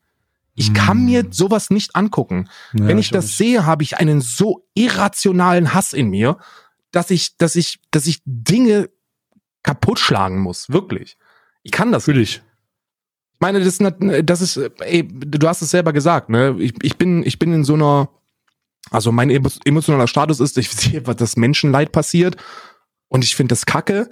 [0.55, 2.49] Ich kann mir sowas nicht angucken.
[2.73, 6.39] Ja, wenn ich ich das sehe, habe ich einen so irrationalen Hass in mir,
[6.91, 8.91] dass ich, dass ich, dass ich Dinge
[9.63, 10.69] kaputt schlagen muss.
[10.69, 11.17] Wirklich.
[11.63, 12.43] Ich kann das Natürlich.
[13.35, 16.57] ich meine, das ist, nat- das ist, ey, du hast es selber gesagt, ne?
[16.59, 18.09] Ich, ich bin, ich bin in so einer,
[18.91, 22.37] also mein emo- emotionaler Status ist, ich sehe, was das Menschenleid passiert
[23.09, 24.09] und ich finde das kacke,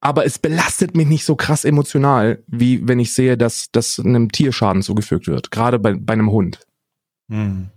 [0.00, 4.30] aber es belastet mich nicht so krass emotional, wie wenn ich sehe, dass, dass einem
[4.30, 5.50] Tier Schaden zugefügt wird.
[5.50, 6.60] Gerade bei, bei einem Hund.
[7.28, 7.70] Hm.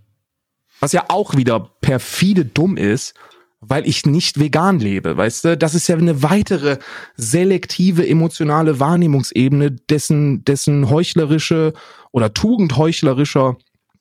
[0.78, 3.14] Was ja auch wieder perfide dumm ist,
[3.60, 5.56] weil ich nicht vegan lebe, weißt du?
[5.56, 6.78] Das ist ja eine weitere
[7.16, 11.72] selektive emotionale Wahrnehmungsebene, dessen, dessen heuchlerische
[12.10, 13.56] oder tugendheuchlerischer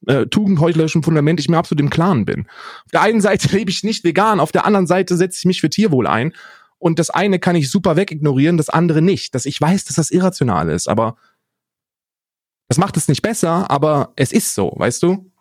[0.07, 2.47] äh, tugendheuchlerischen Fundament ich mir absolut im Klaren bin.
[2.85, 5.61] Auf der einen Seite lebe ich nicht vegan, auf der anderen Seite setze ich mich
[5.61, 6.33] für Tierwohl ein
[6.77, 9.35] und das eine kann ich super wegignorieren, das andere nicht.
[9.35, 11.15] Dass ich weiß, dass das irrational ist, aber
[12.67, 15.31] das macht es nicht besser, aber es ist so, weißt du?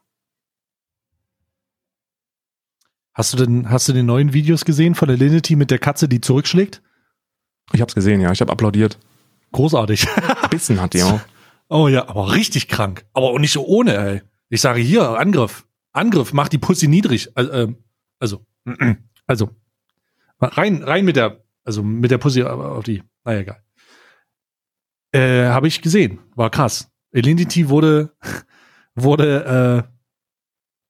[3.14, 6.08] Hast du denn, hast du die neuen Videos gesehen von der Linity mit der Katze,
[6.08, 6.82] die zurückschlägt?
[7.72, 8.32] Ich hab's gesehen, ja.
[8.32, 8.98] Ich habe applaudiert.
[9.52, 10.06] Großartig.
[10.50, 11.20] Bissen hat die auch.
[11.68, 13.04] oh ja, aber richtig krank.
[13.12, 14.22] Aber auch nicht so ohne, ey.
[14.50, 15.66] Ich sage hier, Angriff.
[15.92, 17.30] Angriff, mach die Pussy niedrig.
[17.36, 17.84] Also, ähm,
[18.18, 18.46] also,
[19.26, 19.50] also,
[20.40, 23.62] rein, rein mit der, also mit der Pussy auf die, naja, egal.
[25.12, 26.20] Äh, habe ich gesehen.
[26.34, 26.90] War krass.
[27.12, 28.14] Elinity wurde,
[28.94, 29.88] wurde,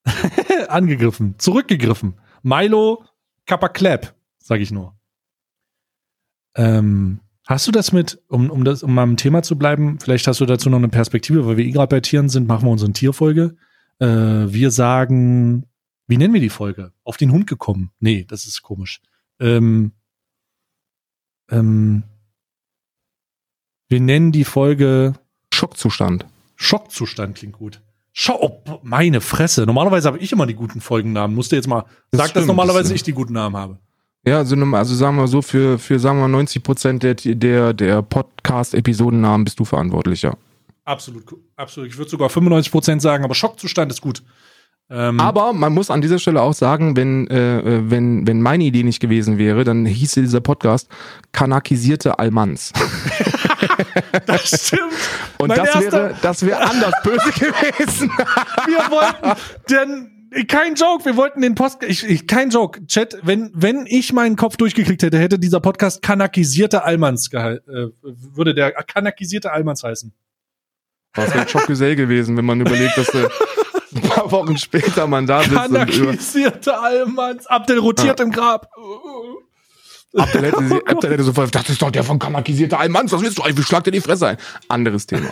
[0.06, 0.10] äh,
[0.68, 2.18] angegriffen, zurückgegriffen.
[2.42, 3.04] Milo
[3.46, 4.98] Kappa Clap, sag ich nur.
[6.54, 7.20] Ähm,
[7.50, 10.40] hast du das mit, um, um das, um mal im Thema zu bleiben, vielleicht hast
[10.40, 12.92] du dazu noch eine Perspektive, weil wir eh gerade bei Tieren sind, machen wir unsere
[12.92, 13.56] Tierfolge.
[13.98, 15.66] Äh, wir sagen,
[16.06, 16.92] wie nennen wir die Folge?
[17.04, 17.90] Auf den Hund gekommen.
[18.00, 19.00] Nee, das ist komisch.
[19.38, 19.92] Ähm,
[21.50, 22.04] ähm,
[23.88, 25.14] wir nennen die Folge
[25.52, 26.26] Schockzustand.
[26.56, 27.82] Schockzustand klingt gut.
[28.12, 29.66] Schau, oh, meine Fresse.
[29.66, 31.34] Normalerweise habe ich immer die guten Folgennamen.
[31.34, 33.78] Musst du jetzt mal, Das sag, dass stimmt, normalerweise das- ich die guten Namen habe.
[34.26, 38.02] Ja, also, also sagen wir so, für, für sagen wir 90 Prozent der, der, der
[38.02, 40.34] Podcast-Episodennamen bist du verantwortlich, ja.
[40.84, 41.24] Absolut,
[41.56, 41.88] absolut.
[41.90, 44.22] Ich würde sogar 95% sagen, aber Schockzustand ist gut.
[44.92, 48.64] Ähm, Aber man muss an dieser Stelle auch sagen, wenn, äh, äh, wenn, wenn meine
[48.64, 50.88] Idee nicht gewesen wäre, dann hieße dieser Podcast
[51.30, 52.72] kanakisierte Almans.
[54.26, 54.82] das stimmt.
[55.38, 58.10] Und Mein das erster- wäre, das wäre anders böse gewesen.
[58.66, 59.40] wir wollten
[59.70, 64.12] denn kein Joke, wir wollten den Post ich, ich kein Joke, Chat, wenn wenn ich
[64.12, 69.82] meinen Kopf durchgeklickt hätte, hätte dieser Podcast kanakisierte Almans gehal- äh, würde der kanakisierte Almans
[69.82, 70.12] heißen.
[71.14, 73.28] Das wäre Schockgesell gewesen, wenn man überlegt, dass äh,
[73.94, 78.68] ein paar Wochen später man da sitzt Kanakisierte Almans, Abdel rotiert im Grab.
[80.16, 83.38] Abdel hätte, sie, Abdel hätte sofort, das ist doch der von kanakisierte Almans, was willst
[83.38, 84.36] du eigentlich, schlag dir die Fresse ein.
[84.68, 85.28] Anderes Thema.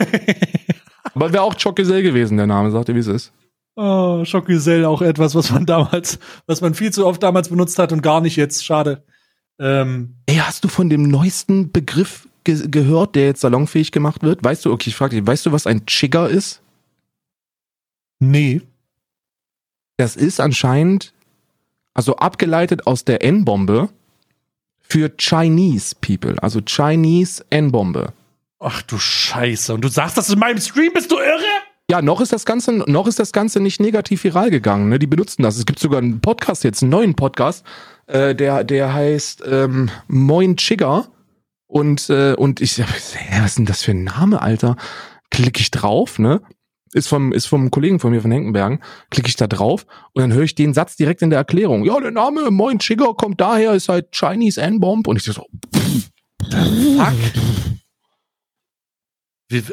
[1.14, 3.32] Aber wäre auch Schockgesell gewesen, der Name, sagt ihr, wie es ist.
[3.80, 7.92] Oh, Schockgesell auch etwas, was man damals, was man viel zu oft damals benutzt hat
[7.92, 8.64] und gar nicht jetzt.
[8.64, 9.04] Schade.
[9.60, 14.42] Ähm, Ey, hast du von dem neuesten Begriff ge gehört, der jetzt salonfähig gemacht wird?
[14.42, 16.60] Weißt du, okay, ich frage dich, weißt du, was ein Chigger ist?
[18.18, 18.62] nee.
[19.96, 21.12] Das ist anscheinend,
[21.94, 23.90] also abgeleitet aus der N-Bombe
[24.80, 28.12] für Chinese People, also Chinese N-Bombe.
[28.58, 29.72] Ach du Scheiße.
[29.74, 31.57] Und du sagst das in meinem Stream, bist du irre?
[31.90, 34.90] Ja, noch ist das Ganze, noch ist das Ganze nicht negativ viral gegangen.
[34.90, 34.98] Ne?
[34.98, 35.56] Die benutzen das.
[35.56, 37.64] Es gibt sogar einen Podcast jetzt, einen neuen Podcast,
[38.06, 41.08] äh, der, der heißt ähm, Moin Chigger.
[41.66, 44.76] Und, äh, und ich sag, hä, was ist denn das für ein Name, Alter?
[45.30, 46.42] Klicke ich drauf, ne?
[46.92, 49.84] Ist vom, ist vom Kollegen von mir von Henkenbergen, klicke ich da drauf
[50.14, 51.84] und dann höre ich den Satz direkt in der Erklärung.
[51.84, 55.06] Ja, der Name Moin Chigger kommt daher, ist halt Chinese N-Bomb.
[55.06, 55.48] Und ich so, Fuck.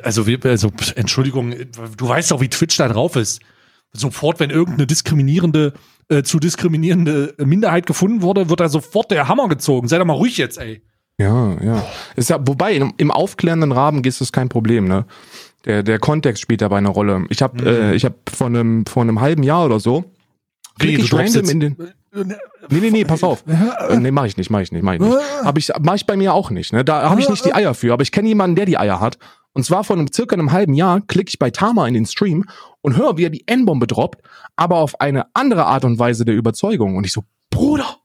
[0.04, 1.54] Also, wie, also, Entschuldigung,
[1.98, 3.42] du weißt doch, wie Twitch da drauf ist.
[3.92, 5.74] Sofort, wenn irgendeine diskriminierende,
[6.10, 9.88] äh, zu diskriminierende Minderheit gefunden wurde, wird da sofort der Hammer gezogen.
[9.88, 10.82] Sei doch mal ruhig jetzt, ey.
[11.18, 11.86] Ja, ja.
[12.16, 15.06] Ist ja wobei im, im aufklärenden Rahmen ist das kein Problem, ne?
[15.64, 17.26] Der der Kontext spielt dabei eine Rolle.
[17.30, 17.68] Ich habe Mhm.
[17.68, 20.04] äh, ich habe vor einem vor einem halben Jahr oder so
[20.78, 21.78] klick ich droppst random in den
[22.70, 23.44] Nee, nee, nee, pass auf.
[23.48, 25.18] Äh, nee, mach ich nicht, mach ich nicht, mach ich nicht.
[25.44, 26.84] Hab ich mach ich bei mir auch nicht, ne?
[26.84, 29.18] Da habe ich nicht die Eier für, aber ich kenne jemanden, der die Eier hat.
[29.56, 32.44] Und zwar vor einem circa einem halben Jahr klicke ich bei Tama in den Stream
[32.82, 34.22] und höre, wie er die N-Bombe droppt,
[34.58, 36.98] aber auf eine andere Art und Weise der Überzeugung.
[36.98, 37.98] Und ich so, Bruder!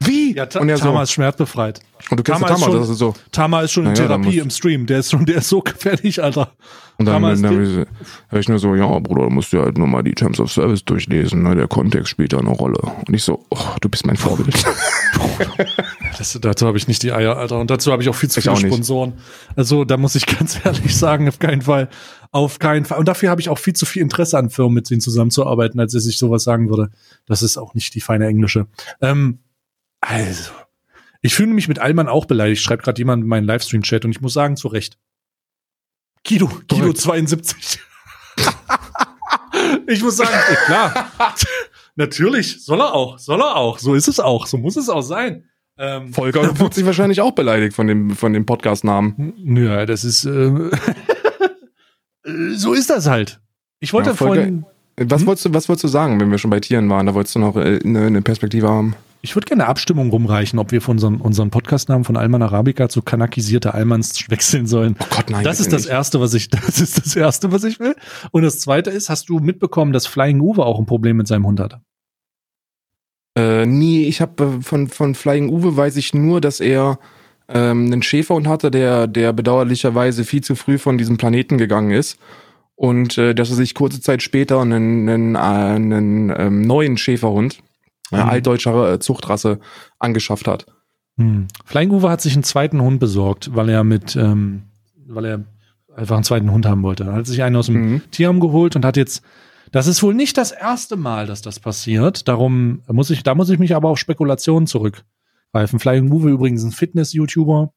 [0.00, 0.23] Wie?
[0.34, 1.02] Ja, Ta und er Tama so.
[1.04, 1.80] ist schmerzbefreit.
[2.10, 3.14] Und du kennst Tama Tama, schon- das ist so.
[3.32, 4.86] Tama ist schon in Naja, dann Therapie im Stream.
[4.86, 6.52] Der ist schon, der ist so gefährlich, Alter.
[6.96, 7.84] Und dann, dann, die-
[8.28, 10.52] höre ich nur so, ja, Bruder, du musst dir halt nur mal die Terms of
[10.52, 11.56] Service durchlesen, ne?
[11.56, 12.78] der Kontext spielt da eine Rolle.
[13.06, 14.54] Und ich so, oh, du bist mein Vorbild.
[16.16, 17.58] Das, dazu habe ich nicht die Eier, Alter.
[17.58, 18.56] Und dazu habe ich auch viel zu viele.
[18.56, 19.14] Sponsoren.
[19.56, 21.88] Also da muss ich ganz ehrlich sagen, auf keinen Fall.
[22.30, 22.98] Auf keinen Fall.
[22.98, 25.92] Und dafür habe ich auch viel zu viel Interesse an Firmen, mit denen zusammenzuarbeiten, als
[25.92, 26.90] dass ich sowas sagen würde.
[27.26, 28.66] Das ist auch nicht die feine Englische.
[29.00, 29.38] Ähm,
[30.06, 30.50] also,
[31.22, 34.20] ich fühle mich mit Allmann auch beleidigt, schreibt gerade jemand in meinen Livestream-Chat und ich
[34.20, 34.98] muss sagen, zu Recht.
[36.26, 36.98] Guido Korrekt.
[36.98, 37.80] 72.
[39.86, 40.30] ich muss sagen,
[40.66, 41.10] klar.
[41.96, 43.78] Natürlich, soll er auch, soll er auch.
[43.78, 45.44] So ist es auch, so muss es auch sein.
[45.76, 49.34] Ähm, Volker fühlt sich wahrscheinlich auch beleidigt von dem, von dem Podcast-Namen.
[49.56, 50.70] ja, das ist äh,
[52.54, 53.40] so ist das halt.
[53.80, 54.64] Ich wollte Ja, voll vorhin,
[54.96, 55.26] Was Hm?
[55.26, 57.06] wolltest du, was wolltest du sagen, wenn wir schon bei Tieren waren?
[57.06, 58.94] Da wolltest du noch äh, eine, eine Perspektive haben.
[59.24, 62.90] Ich würde gerne eine Abstimmung rumreichen, ob wir von unseren, unseren Podcastnamen von Alman Arabica
[62.90, 64.96] zu kanakisierte Almans wechseln sollen.
[65.00, 65.42] Oh Gott, nein.
[65.42, 65.92] das ist das nicht.
[65.92, 67.96] erste, was ich, das ist das erste, was ich will.
[68.32, 71.46] Und das zweite ist, hast du mitbekommen, dass Flying Uwe auch ein Problem mit seinem
[71.46, 71.80] Hund hat?
[73.34, 76.98] Äh, nee, ich habe von, von Flying Uwe weiß ich nur, dass er
[77.48, 82.18] ähm, einen Schäferhund hatte, der, der bedauerlicherweise viel zu früh von diesem Planeten gegangen ist.
[82.76, 87.62] Und äh, dass er sich kurze Zeit später einen, einen, äh, einen ähm, neuen Schäferhund,
[88.12, 88.28] äh, Mhm.
[88.28, 89.58] altdeutscher äh, Zuchtrasse,
[89.98, 90.66] angeschafft hat.
[91.16, 91.46] Hm.
[91.64, 94.64] Flying Uwe hat sich einen zweiten Hund besorgt, weil er mit, ähm,
[95.06, 95.44] weil er
[95.96, 97.04] einfach einen zweiten Hund haben wollte.
[97.04, 98.02] Er hat sich einen aus dem Mhm.
[98.10, 99.22] Tierheim geholt und hat jetzt,
[99.70, 102.26] das ist wohl nicht das erste Mal, dass das passiert.
[102.26, 105.78] Darum muss ich, da muss ich mich aber auf Spekulationen zurückgreifen.
[105.78, 107.72] Flying Uwe übrigens ein Fitness-YouTuber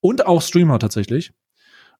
[0.00, 1.32] und auch Streamer tatsächlich.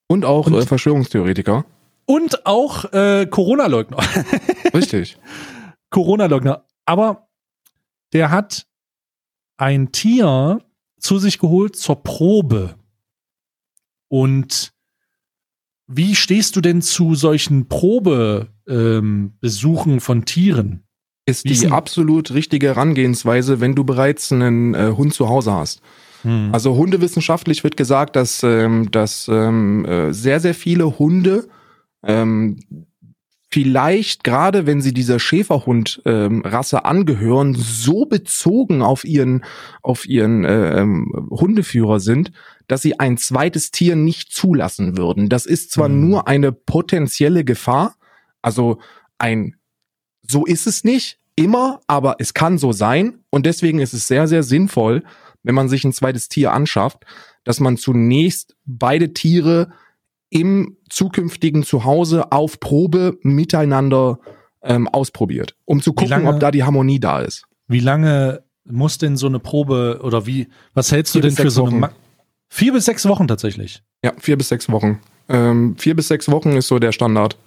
[0.07, 1.65] Und auch Und- äh, Verschwörungstheoretiker.
[2.07, 3.97] Und auch äh, Corona-Leugner.
[4.73, 5.17] Richtig.
[5.91, 6.63] Corona-Leugner.
[6.85, 7.28] Aber
[8.13, 8.65] der hat
[9.57, 10.61] ein Tier
[10.99, 12.75] zu sich geholt zur Probe.
[14.07, 14.73] Und
[15.87, 20.83] wie stehst du denn zu solchen Probebesuchen ähm, von Tieren?
[21.25, 25.53] Ist Wie die sind- absolut richtige Herangehensweise, wenn du bereits einen äh, Hund zu Hause
[25.53, 25.81] hast.
[26.23, 26.49] Hm.
[26.51, 31.47] Also hundewissenschaftlich wird gesagt, dass, ähm, dass ähm, äh, sehr, sehr viele Hunde
[32.03, 32.59] ähm,
[33.51, 39.43] vielleicht gerade, wenn sie dieser Schäferhund-Rasse angehören, so bezogen auf ihren,
[39.81, 42.31] auf ihren äh, ähm, Hundeführer sind,
[42.67, 45.29] dass sie ein zweites Tier nicht zulassen würden.
[45.29, 46.09] Das ist zwar Mhm.
[46.09, 47.95] nur eine potenzielle Gefahr,
[48.41, 48.79] also
[49.17, 49.55] ein,
[50.21, 54.27] so ist es nicht immer, aber es kann so sein und deswegen ist es sehr,
[54.27, 55.03] sehr sinnvoll,
[55.41, 57.05] wenn man sich ein zweites Tier anschafft,
[57.43, 59.71] dass man zunächst beide Tiere
[60.29, 64.19] im zukünftigen Zuhause auf Probe miteinander
[64.61, 67.45] ähm, ausprobiert, um zu gucken, lange- ob da die Harmonie da ist.
[67.67, 71.49] Wie lange muss denn so eine Probe oder wie, was hältst du Vier denn für
[71.49, 71.75] so eine.
[71.75, 71.91] Ma
[72.51, 73.83] Vier bis sechs Wochen tatsächlich.
[74.03, 74.99] Ja, vier bis sechs Wochen.
[75.27, 77.37] Ähm, vier bis sechs Wochen ist so der Standard.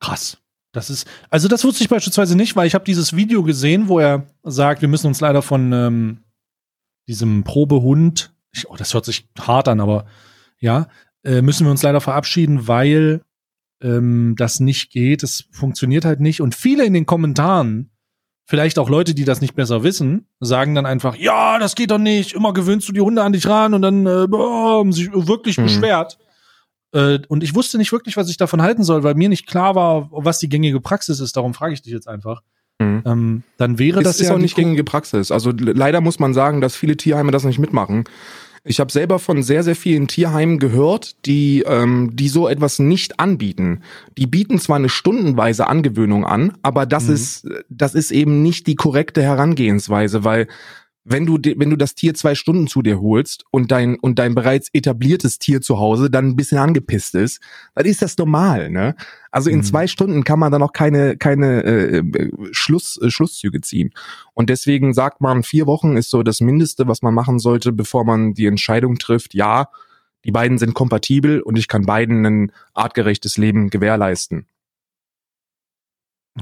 [0.00, 0.36] Krass.
[0.72, 3.98] Das ist, also das wusste ich beispielsweise nicht, weil ich habe dieses Video gesehen, wo
[3.98, 6.18] er sagt, wir müssen uns leider von ähm,
[7.08, 10.04] diesem Probehund, ich, oh, das hört sich hart an, aber
[10.64, 10.88] ja,
[11.24, 13.20] äh, müssen wir uns leider verabschieden, weil
[13.82, 15.22] ähm, das nicht geht.
[15.22, 16.40] Es funktioniert halt nicht.
[16.40, 17.90] Und viele in den Kommentaren,
[18.46, 21.98] vielleicht auch Leute, die das nicht besser wissen, sagen dann einfach, ja, das geht doch
[21.98, 22.32] nicht.
[22.34, 25.58] Immer gewöhnst du die Hunde an dich ran und dann äh, boah, haben sich wirklich
[25.58, 25.62] Mhm.
[25.64, 26.18] beschwert.
[26.92, 29.74] Äh, und ich wusste nicht wirklich, was ich davon halten soll, weil mir nicht klar
[29.74, 31.36] war, was die gängige Praxis ist.
[31.36, 32.40] Darum frage ich dich jetzt einfach.
[32.78, 33.02] Mhm.
[33.04, 35.30] Ähm, dann wäre Das das ist ja auch nicht gängige Praxis.
[35.30, 38.04] Also le- leider muss man sagen, dass viele Tierheime das nicht mitmachen.
[38.66, 43.20] Ich habe selber von sehr, sehr vielen Tierheimen gehört, die, ähm, die so etwas nicht
[43.20, 43.82] anbieten.
[44.16, 47.14] Die bieten zwar eine stundenweise Angewöhnung an, aber das Mhm.
[47.14, 50.48] ist, das ist eben nicht die korrekte Herangehensweise, weil
[51.04, 54.34] wenn du, wenn du das Tier zwei Stunden zu dir holst und dein, und dein
[54.34, 57.40] bereits etabliertes Tier zu Hause dann ein bisschen angepisst ist,
[57.74, 58.96] dann ist das normal, ne?
[59.30, 59.62] Also in Mhm.
[59.64, 63.90] zwei Stunden kann man dann auch keine, keine äh, äh, Schluss, äh, Schlusszüge ziehen.
[64.32, 68.04] Und deswegen sagt man, vier Wochen ist so das Mindeste, was man machen sollte, bevor
[68.04, 69.68] man die Entscheidung trifft, ja,
[70.24, 74.46] die beiden sind kompatibel und ich kann beiden ein artgerechtes Leben gewährleisten.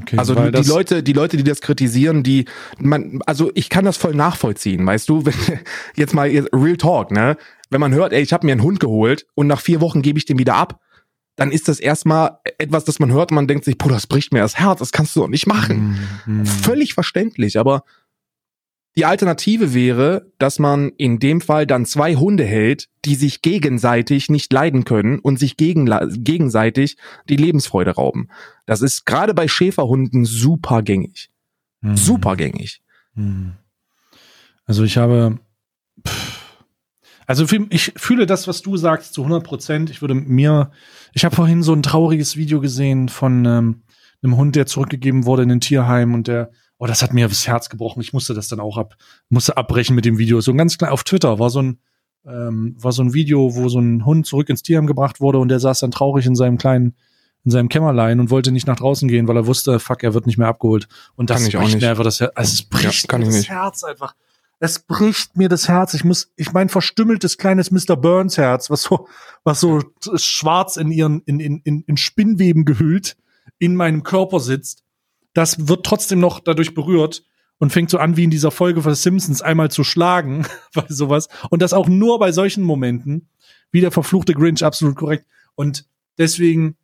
[0.01, 2.47] Okay, Also die Leute, die Leute, die das kritisieren, die
[2.79, 5.35] man, also ich kann das voll nachvollziehen, weißt du, wenn,
[5.95, 7.37] jetzt mal Real Talk, ne?
[7.69, 10.19] Wenn man hört, ey, ich habe mir einen Hund geholt und nach vier Wochen gebe
[10.19, 10.81] ich den wieder ab,
[11.37, 14.33] dann ist das erstmal etwas, das man hört und man denkt sich, Bruder, das bricht
[14.33, 15.99] mir das Herz, das kannst du doch nicht machen.
[16.27, 16.47] Mhm.
[16.47, 17.85] Völlig verständlich, aber
[18.97, 24.29] die Alternative wäre, dass man in dem Fall dann zwei Hunde hält, die sich gegenseitig
[24.29, 25.91] nicht leiden können und sich gegen,
[26.23, 26.97] gegenseitig
[27.29, 28.29] die Lebensfreude rauben.
[28.67, 31.31] Das ist gerade bei Schäferhunden super gängig.
[31.81, 31.97] Mhm.
[31.97, 32.83] Super gängig.
[33.15, 33.55] Mhm.
[34.67, 35.39] Also ich habe,
[37.27, 39.91] also ich fühle das, was du sagst, zu 100 Prozent.
[39.91, 40.71] Ich würde mir,
[41.15, 43.83] ich habe vorhin so ein trauriges Video gesehen von ähm,
[44.23, 46.51] einem Hund, der zurückgegeben wurde in ein Tierheim und der,
[46.83, 48.01] oh, das hat mir das Herz gebrochen.
[48.01, 48.97] Ich musste das dann auch ab,
[49.29, 50.41] musste abbrechen mit dem Video.
[50.41, 51.79] So ein ganz klein auf Twitter war so ein,
[52.27, 55.49] ähm, war so ein Video, wo so ein Hund zurück ins Tierheim gebracht wurde und
[55.49, 56.97] der saß dann traurig in seinem kleinen
[57.45, 60.27] in seinem Kämmerlein und wollte nicht nach draußen gehen, weil er wusste, fuck, er wird
[60.27, 60.87] nicht mehr abgeholt.
[61.17, 62.33] Und das bricht mir einfach das Herz.
[62.37, 63.51] Also es bricht ja, mir das nicht.
[63.51, 64.15] Herz einfach.
[64.61, 65.95] Es bricht mir das Herz.
[65.95, 67.97] Ich muss, ich mein verstümmeltes kleines Mr.
[67.97, 69.09] Burns Herz, was so,
[69.43, 69.83] was so
[70.15, 73.17] schwarz in ihren, in, in, in, in Spinnweben gehüllt
[73.59, 74.82] in meinem Körper sitzt.
[75.35, 77.25] Das wird trotzdem noch dadurch berührt
[77.59, 81.29] und fängt so an wie in dieser Folge von Simpsons einmal zu schlagen, weil sowas.
[81.51, 83.29] Und das auch nur bei solchen Momenten,
[83.71, 85.27] wie der verfluchte Grinch, absolut korrekt.
[85.55, 85.87] Und
[86.19, 86.77] deswegen,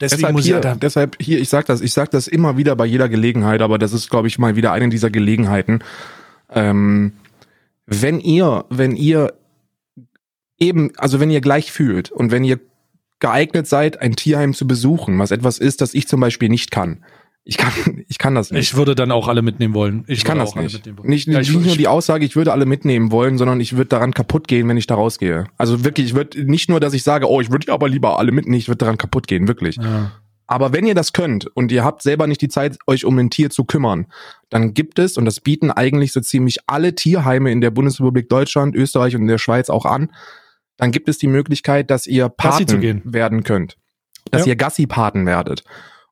[0.00, 2.74] Deswegen deshalb muss hier, ich deshalb hier, ich sag das, ich sag das immer wieder
[2.74, 5.84] bei jeder Gelegenheit, aber das ist, glaube ich, mal wieder eine dieser Gelegenheiten.
[6.50, 7.12] Ähm,
[7.86, 9.34] wenn ihr, wenn ihr
[10.58, 12.58] eben, also wenn ihr gleich fühlt und wenn ihr
[13.20, 17.04] geeignet seid, ein Tierheim zu besuchen, was etwas ist, das ich zum Beispiel nicht kann,
[17.44, 17.72] ich kann,
[18.08, 18.60] ich kann das nicht.
[18.60, 20.04] Ich würde dann auch alle mitnehmen wollen.
[20.06, 20.86] Ich, ich kann das nicht.
[21.04, 24.12] Nicht, ja, nicht nur die Aussage, ich würde alle mitnehmen wollen, sondern ich würde daran
[24.12, 25.46] kaputt gehen, wenn ich da rausgehe.
[25.58, 28.32] Also wirklich, ich würde nicht nur, dass ich sage, oh, ich würde aber lieber alle
[28.32, 29.76] mitnehmen, ich würde daran kaputt gehen, wirklich.
[29.76, 30.12] Ja.
[30.46, 33.30] Aber wenn ihr das könnt und ihr habt selber nicht die Zeit, euch um ein
[33.30, 34.06] Tier zu kümmern,
[34.50, 38.74] dann gibt es, und das bieten eigentlich so ziemlich alle Tierheime in der Bundesrepublik Deutschland,
[38.74, 40.12] Österreich und in der Schweiz auch an,
[40.76, 43.78] dann gibt es die Möglichkeit, dass ihr Paten werden könnt.
[44.30, 44.48] Dass ja.
[44.48, 45.64] ihr Gassi-Paten werdet.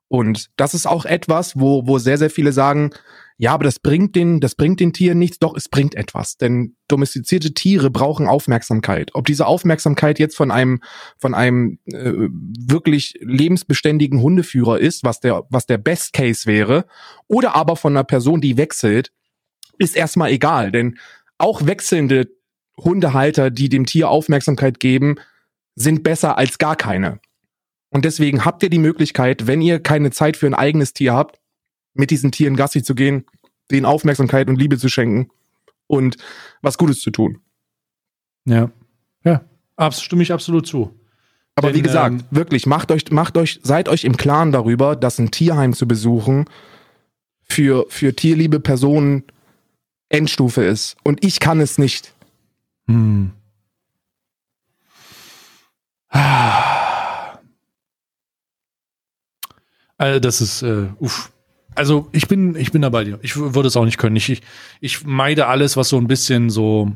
[0.07, 2.91] Und das ist auch etwas, wo, wo sehr, sehr viele sagen,
[3.37, 5.39] ja, aber das bringt den, das bringt den Tieren nichts.
[5.39, 6.37] Doch, es bringt etwas.
[6.37, 9.11] Denn domestizierte Tiere brauchen Aufmerksamkeit.
[9.15, 10.81] Ob diese Aufmerksamkeit jetzt von einem,
[11.17, 16.85] von einem äh, wirklich lebensbeständigen Hundeführer ist, was der, was der Best Case wäre,
[17.27, 19.11] oder aber von einer Person, die wechselt,
[19.79, 20.71] ist erstmal egal.
[20.71, 20.99] Denn
[21.37, 22.29] auch wechselnde
[22.77, 25.15] Hundehalter, die dem Tier Aufmerksamkeit geben,
[25.75, 27.19] sind besser als gar keine.
[27.93, 31.39] Und deswegen habt ihr die Möglichkeit, wenn ihr keine Zeit für ein eigenes Tier habt,
[31.93, 33.25] mit diesen Tieren Gassi zu gehen,
[33.69, 35.29] denen Aufmerksamkeit und Liebe zu schenken
[35.85, 36.17] und
[36.63, 37.39] was Gutes zu tun.
[38.45, 38.71] Ja,
[39.23, 40.99] ja, abs stimme ich absolut zu.
[41.53, 44.95] Aber Denn, wie gesagt, ähm, wirklich, macht euch, macht euch, seid euch im Klaren darüber,
[44.95, 46.45] dass ein Tierheim zu besuchen
[47.43, 49.23] für, für tierliebe Personen
[50.09, 50.97] Endstufe ist.
[51.03, 52.15] Und ich kann es nicht.
[52.87, 53.33] Hm.
[56.09, 56.82] Ah.
[59.97, 61.31] Also das ist, äh, uff.
[61.75, 63.19] Also ich bin, ich bin da bei dir.
[63.21, 64.15] Ich würde es auch nicht können.
[64.15, 64.41] Ich, ich,
[64.79, 66.91] ich meide alles, was so ein bisschen so,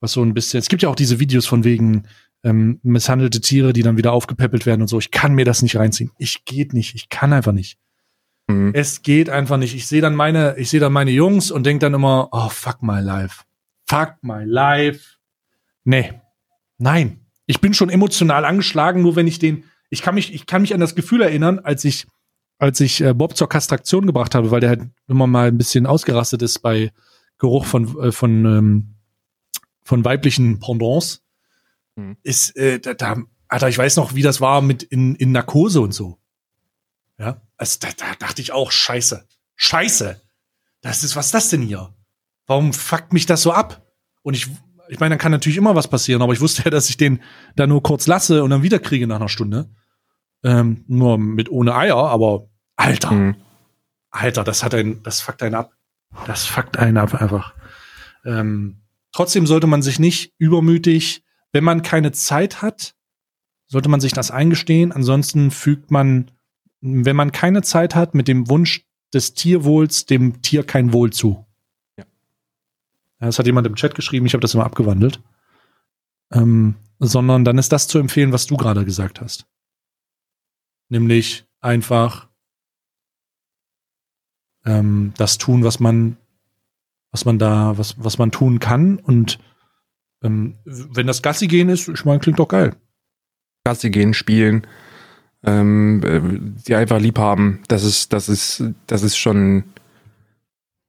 [0.00, 0.58] was so ein bisschen.
[0.58, 2.04] Es gibt ja auch diese Videos von wegen
[2.42, 4.98] ähm, misshandelte Tiere, die dann wieder aufgepäppelt werden und so.
[4.98, 6.10] Ich kann mir das nicht reinziehen.
[6.18, 6.94] Ich geht nicht.
[6.94, 7.78] Ich kann einfach nicht.
[8.48, 8.72] Mhm.
[8.74, 9.74] Es geht einfach nicht.
[9.74, 12.82] Ich sehe dann meine, ich sehe dann meine Jungs und denke dann immer, oh fuck
[12.82, 13.44] my life,
[13.88, 15.18] fuck my life.
[15.84, 16.12] Nee,
[16.78, 17.20] nein.
[17.46, 20.72] Ich bin schon emotional angeschlagen, nur wenn ich den, ich kann mich, ich kann mich
[20.72, 22.06] an das Gefühl erinnern, als ich,
[22.58, 25.84] als ich äh, Bob zur Kastraktion gebracht habe, weil der halt immer mal ein bisschen
[25.84, 26.92] ausgerastet ist bei
[27.36, 28.94] Geruch von, äh, von, ähm,
[29.84, 31.22] von weiblichen Pendants,
[31.96, 32.16] mhm.
[32.22, 33.18] ist, äh, da, da,
[33.48, 36.16] Alter, ich weiß noch, wie das war mit in, in Narkose und so.
[37.18, 39.26] Ja, also da, da dachte ich auch, scheiße,
[39.56, 40.22] scheiße.
[40.80, 41.94] Das ist, was ist das denn hier?
[42.46, 43.92] Warum fuckt mich das so ab?
[44.22, 44.46] Und ich,
[44.88, 47.20] ich meine, dann kann natürlich immer was passieren, aber ich wusste ja, dass ich den
[47.56, 49.68] da nur kurz lasse und dann wieder kriege nach einer Stunde.
[50.44, 53.12] Ähm, nur mit ohne Eier, aber Alter.
[53.12, 53.36] Mhm.
[54.10, 55.72] Alter, das hat ein, das fuckt einen ab.
[56.26, 57.54] Das fuckt einen ab einfach.
[58.24, 58.82] Ähm,
[59.12, 62.94] trotzdem sollte man sich nicht übermütig, wenn man keine Zeit hat,
[63.66, 64.92] sollte man sich das eingestehen.
[64.92, 66.30] Ansonsten fügt man,
[66.80, 68.84] wenn man keine Zeit hat, mit dem Wunsch
[69.14, 71.46] des Tierwohls dem Tier kein Wohl zu.
[71.96, 72.04] Ja.
[73.20, 75.20] Das hat jemand im Chat geschrieben, ich habe das immer abgewandelt.
[76.32, 79.46] Ähm, sondern dann ist das zu empfehlen, was du gerade gesagt hast
[80.92, 82.28] nämlich einfach
[84.64, 86.16] ähm, das tun, was man,
[87.10, 88.98] was man da, was, was man tun kann.
[88.98, 89.40] Und
[90.22, 92.76] ähm, wenn das Gassi gehen ist, ich meine, klingt doch geil.
[93.64, 94.66] Gassi gehen, spielen,
[95.44, 96.20] ähm, äh,
[96.66, 99.64] die einfach lieb haben, das ist, das ist, das ist schon.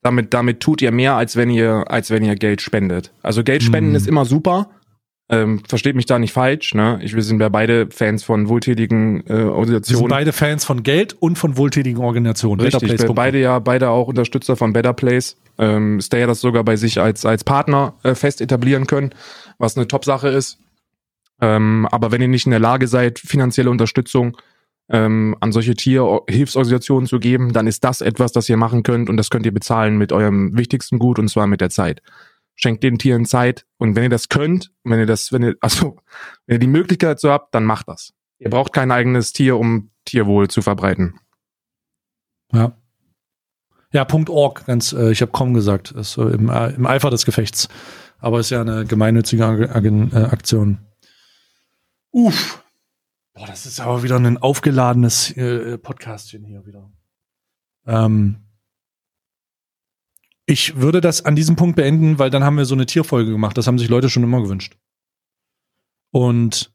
[0.01, 3.13] Damit, damit tut ihr mehr, als wenn ihr, als wenn ihr Geld spendet.
[3.21, 3.95] Also Geld spenden mm.
[3.95, 4.69] ist immer super,
[5.29, 6.99] ähm, versteht mich da nicht falsch, ne?
[7.01, 9.87] Ich, wir sind ja beide Fans von wohltätigen äh, Organisationen.
[9.87, 12.59] Wir sind beide Fans von Geld und von wohltätigen Organisationen.
[12.59, 15.37] Richtig, wir beide ja, beide auch Unterstützer von Better Place.
[15.57, 19.11] Ähm, Stay hat das sogar bei sich als, als Partner äh, fest etablieren können,
[19.59, 20.59] was eine Top-Sache ist.
[21.41, 24.37] Ähm, aber wenn ihr nicht in der Lage seid, finanzielle Unterstützung
[24.89, 29.17] ähm, an solche Tierhilfsorganisationen zu geben, dann ist das etwas, das ihr machen könnt und
[29.17, 32.01] das könnt ihr bezahlen mit eurem wichtigsten Gut und zwar mit der Zeit.
[32.55, 35.97] Schenkt den Tieren Zeit und wenn ihr das könnt, wenn ihr das, wenn ihr, also,
[36.45, 38.13] wenn ihr die Möglichkeit so habt, dann macht das.
[38.37, 41.19] Ihr braucht kein eigenes Tier, um Tierwohl zu verbreiten.
[42.51, 42.77] Ja.
[43.91, 47.25] Ja, .org, ganz, äh, ich habe kaum gesagt, ist so im, äh, im Eifer des
[47.25, 47.69] Gefechts.
[48.17, 50.79] Aber ist ja eine gemeinnützige Ag äh, Aktion.
[52.11, 52.63] Uff.
[53.33, 56.91] Boah, das ist aber wieder ein aufgeladenes äh, Podcastchen hier wieder.
[57.85, 58.37] Ähm,
[60.45, 63.57] ich würde das an diesem Punkt beenden, weil dann haben wir so eine Tierfolge gemacht.
[63.57, 64.77] Das haben sich Leute schon immer gewünscht.
[66.11, 66.73] Und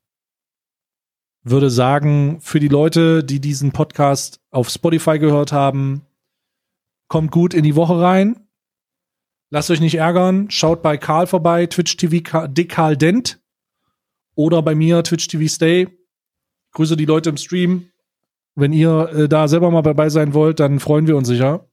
[1.42, 6.06] würde sagen, für die Leute, die diesen Podcast auf Spotify gehört haben,
[7.08, 8.48] kommt gut in die Woche rein.
[9.50, 10.50] Lasst euch nicht ärgern.
[10.50, 13.40] Schaut bei Karl vorbei, Twitch TV Dick Karl Dent.
[14.34, 15.88] Oder bei mir, Twitch TV Stay.
[16.72, 17.90] Grüße die Leute im Stream.
[18.54, 21.67] Wenn ihr äh, da selber mal dabei sein wollt, dann freuen wir uns sicher.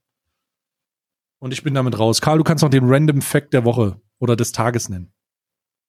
[1.38, 2.20] Und ich bin damit raus.
[2.20, 5.12] Karl, du kannst noch den Random Fact der Woche oder des Tages nennen.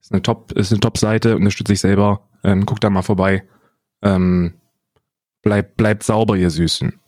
[0.01, 2.29] Ist eine Top, ist eine Top-Seite, unterstützt sich selber.
[2.43, 3.45] Ähm, guckt da mal vorbei.
[4.03, 4.55] Ähm,
[5.43, 6.99] bleibt, bleibt sauber, ihr Süßen.